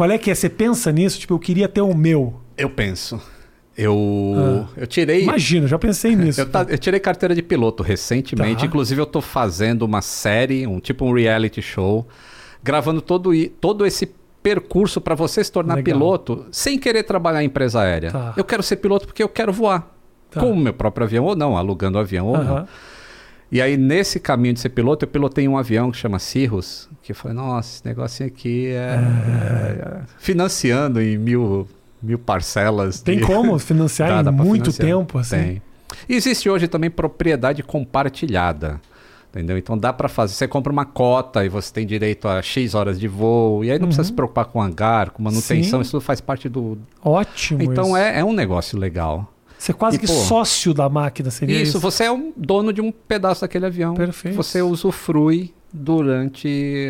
[0.00, 0.34] Qual é que é?
[0.34, 1.20] Você pensa nisso?
[1.20, 2.40] Tipo, eu queria ter o meu.
[2.56, 3.20] Eu penso.
[3.76, 5.24] Eu, eu tirei.
[5.24, 6.40] Imagina, já pensei nisso.
[6.40, 8.60] Eu, ta- eu tirei carteira de piloto recentemente.
[8.60, 8.66] Tá.
[8.66, 12.08] Inclusive, eu tô fazendo uma série, um tipo um reality show,
[12.62, 13.30] gravando todo,
[13.60, 14.10] todo esse
[14.42, 15.94] percurso para você se tornar Legal.
[15.98, 18.10] piloto sem querer trabalhar em empresa aérea.
[18.10, 18.32] Tá.
[18.38, 19.94] Eu quero ser piloto porque eu quero voar.
[20.30, 20.40] Tá.
[20.40, 22.66] Com o meu próprio avião ou não, alugando avião ou não.
[23.52, 27.12] E aí, nesse caminho de ser piloto, eu pilotei um avião que chama Cirrus, que
[27.12, 31.66] foi, nossa, esse negocinho aqui é, é- financiando em mil,
[32.00, 33.00] mil parcelas.
[33.00, 34.88] Tem de- como financiar Dá, em muito financiar.
[34.88, 35.36] tempo, assim?
[35.36, 35.62] Tem.
[36.08, 38.80] E existe hoje também propriedade compartilhada.
[39.30, 39.56] Entendeu?
[39.56, 40.34] Então dá para fazer.
[40.34, 43.64] Você compra uma cota e você tem direito a X horas de voo.
[43.64, 45.78] E aí não precisa se preocupar com hangar, com manutenção.
[45.78, 45.82] Sim.
[45.82, 46.76] Isso tudo faz parte do.
[47.00, 47.62] Ótimo.
[47.62, 47.96] Então isso.
[47.96, 49.32] é, é um negócio legal.
[49.60, 51.80] Você é quase E, que pô, sócio da máquina, seria isso, isso?
[51.80, 53.92] você é um dono de um pedaço daquele avião.
[53.92, 54.34] Perfeito.
[54.34, 56.88] Você usufrui durante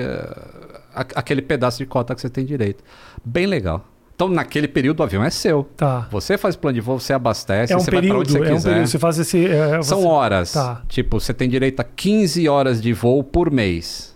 [0.94, 2.82] a- aquele pedaço de cota que você tem direito.
[3.24, 3.84] Bem legal.
[4.14, 5.64] Então, naquele período, o avião é seu.
[5.76, 6.06] Tá.
[6.10, 8.50] Você faz plano de voo, você abastece, É um você vai para onde período, você
[8.50, 8.68] é um quiser.
[8.70, 8.86] período.
[8.88, 9.46] Você faz esse.
[9.46, 10.52] é, São você- horas.
[10.52, 10.82] Tá.
[10.88, 14.14] Tipo, você tem direito a 15 horas de voo por mês.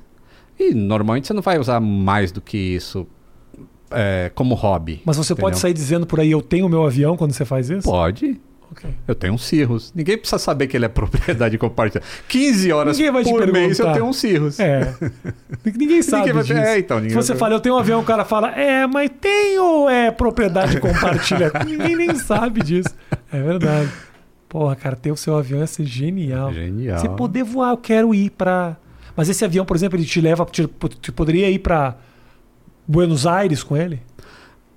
[0.61, 3.07] E normalmente você não vai usar mais do que isso
[3.95, 5.01] é, como hobby.
[5.05, 5.61] Mas você pode entendeu?
[5.61, 7.89] sair dizendo por aí, eu tenho meu avião quando você faz isso?
[7.89, 8.41] Pode.
[8.73, 8.91] Ok.
[9.07, 9.93] Eu tenho um Cirrus.
[9.95, 12.05] Ninguém precisa saber que ele é propriedade compartilhada.
[12.27, 14.59] 15 horas Ninguém por mês eu tenho um Cirrus.
[14.59, 14.93] É.
[15.65, 16.59] Ninguém sabe vai- disso.
[16.59, 19.11] é, então, ninguém Se você fala, eu tenho um avião, o cara fala, é, mas
[19.21, 21.63] tem ou é propriedade compartilhada?
[21.65, 22.89] ninguém nem sabe disso.
[23.33, 23.91] É verdade.
[24.49, 26.53] Porra, cara, ter o seu avião ia ser genial.
[26.53, 26.99] Genial.
[26.99, 28.77] Você poder voar, eu quero ir pra.
[29.17, 30.45] Mas esse avião, por exemplo, ele te leva.
[30.47, 30.69] Te,
[31.01, 31.97] te poderia ir pra
[32.87, 34.01] Buenos Aires com ele?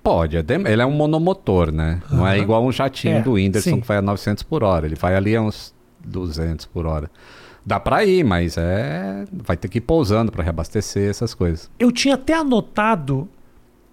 [0.02, 0.36] Pode.
[0.36, 2.00] Ele é um monomotor, né?
[2.10, 3.80] Não é igual um jatinho É, do Whindersson sim.
[3.80, 4.86] que vai a 900 por hora.
[4.86, 7.10] Ele vai ali a uns 200 por hora.
[7.66, 9.24] Dá pra ir, mas é...
[9.30, 11.70] Vai ter que ir pousando pra reabastecer essas coisas.
[11.78, 13.28] Eu tinha até anotado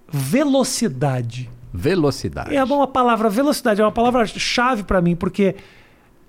[0.10, 1.50] velocidade.
[1.74, 2.56] Velocidade.
[2.56, 5.56] É uma palavra, velocidade, é uma palavra chave pra mim, porque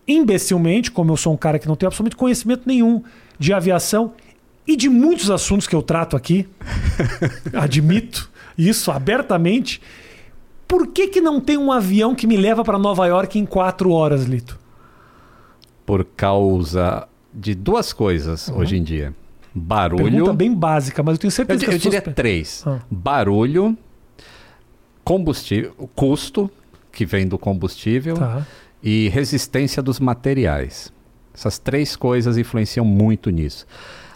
[0.08, 3.02] imbecilmente, como eu sou um cara que não tem absolutamente conhecimento nenhum
[3.38, 4.12] de aviação
[4.66, 6.48] e de muitos assuntos que eu trato aqui,
[7.54, 9.80] admito isso abertamente,
[10.66, 13.90] por que, que não tem um avião que me leva pra Nova York em quatro
[13.90, 14.58] horas, Lito?
[15.84, 19.14] Por causa de duas coisas hoje em dia.
[19.54, 20.04] Barulho.
[20.04, 22.00] Pergunta bem básica, mas eu tenho Eu, certeza di- que eu as pessoas...
[22.02, 22.62] diria três.
[22.66, 22.80] Ah.
[22.90, 23.76] Barulho,
[25.04, 26.50] combustível, custo
[26.92, 28.46] que vem do combustível Tá.
[28.82, 30.92] e resistência dos materiais.
[31.34, 33.66] Essas três coisas influenciam muito nisso.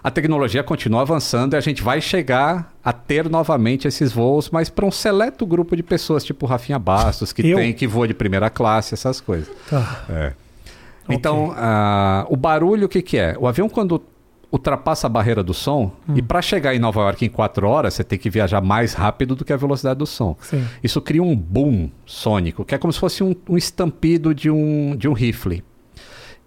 [0.02, 4.70] A tecnologia continua avançando e a gente vai chegar a ter novamente esses voos, mas
[4.70, 7.58] para um seleto grupo de pessoas, tipo Rafinha Bastos, que Eu?
[7.58, 9.50] tem que voa de primeira classe, essas coisas.
[9.68, 10.04] Tá.
[10.08, 10.32] É.
[11.08, 13.36] Então, ah, o barulho, o que, que é?
[13.38, 14.00] O avião, quando
[14.50, 16.14] ultrapassa a barreira do som, Hum.
[16.16, 19.36] e para chegar em Nova York em quatro horas, você tem que viajar mais rápido
[19.36, 20.36] do que a velocidade do som.
[20.40, 20.64] Sim.
[20.82, 24.96] Isso cria um boom sônico, que é como se fosse um, um estampido de um,
[24.96, 25.62] de um rifle.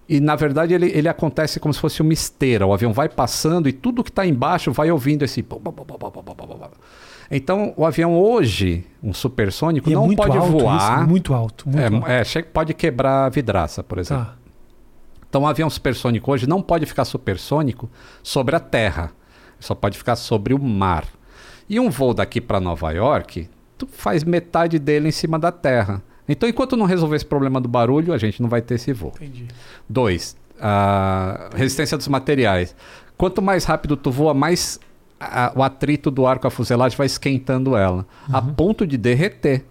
[0.07, 2.67] E na verdade ele, ele acontece como se fosse uma esteira.
[2.67, 5.45] O avião vai passando e tudo que está embaixo vai ouvindo esse.
[7.31, 10.99] Então o avião hoje, um supersônico, E é não muito pode alto voar.
[10.99, 12.07] isso, muito alto, muito alto.
[12.07, 14.25] é, é, che- pode quebrar a vidraça, por exemplo.
[14.25, 14.35] Tá.
[15.29, 17.89] Então, um avião supersônico hoje não pode ficar supersônico
[18.21, 19.11] sobre a terra,
[19.59, 21.05] só pode ficar sobre o mar.
[21.67, 26.03] E um voo daqui para Nova York, tu faz metade dele em cima da terra.
[26.27, 29.11] Então, enquanto não resolver esse problema do barulho, a gente não vai ter esse voo.
[29.15, 29.47] Entendi.
[29.89, 32.75] Dois, a resistência dos materiais.
[33.17, 34.79] Quanto mais rápido tu voa, mais
[35.19, 39.65] a- o atrito do ar com a fuselagem vai esquentando ela, a ponto de derreter.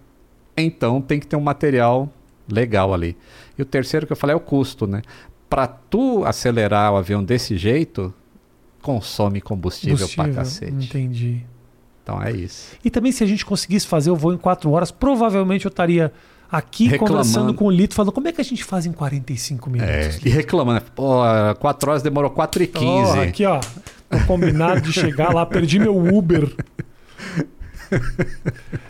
[0.55, 2.11] Então tem que ter um material
[2.51, 3.17] legal ali.
[3.57, 5.01] E o terceiro que eu falei é o custo, né?
[5.49, 8.13] Para tu acelerar o avião desse jeito,
[8.81, 10.71] consome combustível, pra cacete.
[10.85, 11.43] Entendi.
[12.03, 12.75] Então é isso.
[12.83, 16.11] E também se a gente conseguisse fazer o voo em quatro horas, provavelmente eu estaria
[16.53, 17.17] aqui Reclamando.
[17.17, 19.91] conversando com o Lito, falando como é que a gente faz em 45 minutos.
[19.91, 20.85] É, e reclamando, né?
[20.93, 21.21] pô,
[21.59, 22.85] quatro horas demorou 4 e 15.
[22.85, 23.59] Ó, aqui, ó.
[24.07, 26.53] Tô combinado de chegar lá, perdi meu Uber.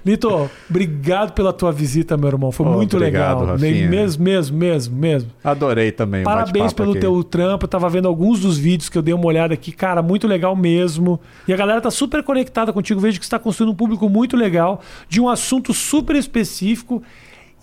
[0.05, 2.51] Lito, obrigado pela tua visita, meu irmão.
[2.51, 3.55] Foi Pô, muito obrigado, legal.
[3.55, 3.89] Rafinha.
[3.89, 5.31] Mesmo, mesmo, mesmo, mesmo.
[5.41, 6.23] Adorei também.
[6.23, 6.99] Parabéns pelo aqui.
[6.99, 7.65] teu trampo.
[7.65, 9.71] Eu tava vendo alguns dos vídeos que eu dei uma olhada aqui.
[9.71, 11.19] Cara, muito legal mesmo.
[11.47, 12.99] E a galera tá super conectada contigo.
[12.99, 17.01] Vejo que você tá construindo um público muito legal, de um assunto super específico.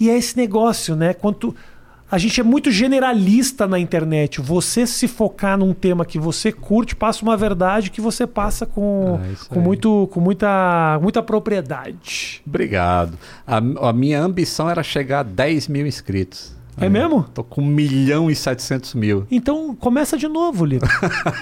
[0.01, 1.12] E é esse negócio, né?
[1.14, 1.55] Quanto.
[2.12, 4.40] A gente é muito generalista na internet.
[4.40, 9.20] Você se focar num tema que você curte, passa uma verdade que você passa com,
[9.32, 9.64] isso com, aí.
[9.64, 12.43] muito, com muita, muita propriedade.
[12.44, 13.16] Obrigado.
[13.47, 16.59] A, a minha ambição era chegar a 10 mil inscritos.
[16.81, 17.24] É mesmo?
[17.35, 19.27] Tô com 1 milhão e 700 mil.
[19.31, 20.86] Então começa de novo, Lito.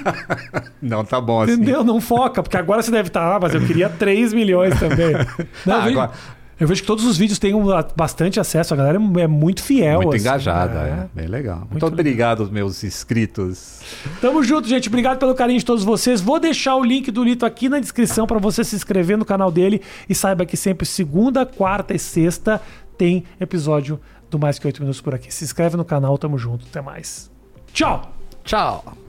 [0.82, 1.52] Não, tá bom assim.
[1.52, 1.84] Entendeu?
[1.84, 5.14] Não foca, porque agora você deve estar, ah, mas eu queria 3 milhões também.
[5.64, 6.10] Não, Ah, agora-
[6.58, 7.52] eu vejo que todos os vídeos têm
[7.96, 10.02] bastante acesso, a galera é muito fiel.
[10.02, 11.08] Muito assim, engajada, né?
[11.14, 11.20] é.
[11.20, 11.58] Bem legal.
[11.58, 13.80] Muito, Muito obrigado, meus inscritos.
[14.20, 14.88] Tamo junto, gente.
[14.88, 16.20] Obrigado pelo carinho de todos vocês.
[16.20, 19.50] Vou deixar o link do Lito aqui na descrição para você se inscrever no canal
[19.50, 19.80] dele.
[20.08, 22.60] E saiba que sempre segunda, quarta e sexta
[22.96, 25.32] tem episódio do Mais Que Oito Minutos por aqui.
[25.32, 26.66] Se inscreve no canal, tamo junto.
[26.68, 27.30] Até mais.
[27.72, 28.12] Tchau!
[28.44, 29.07] Tchau.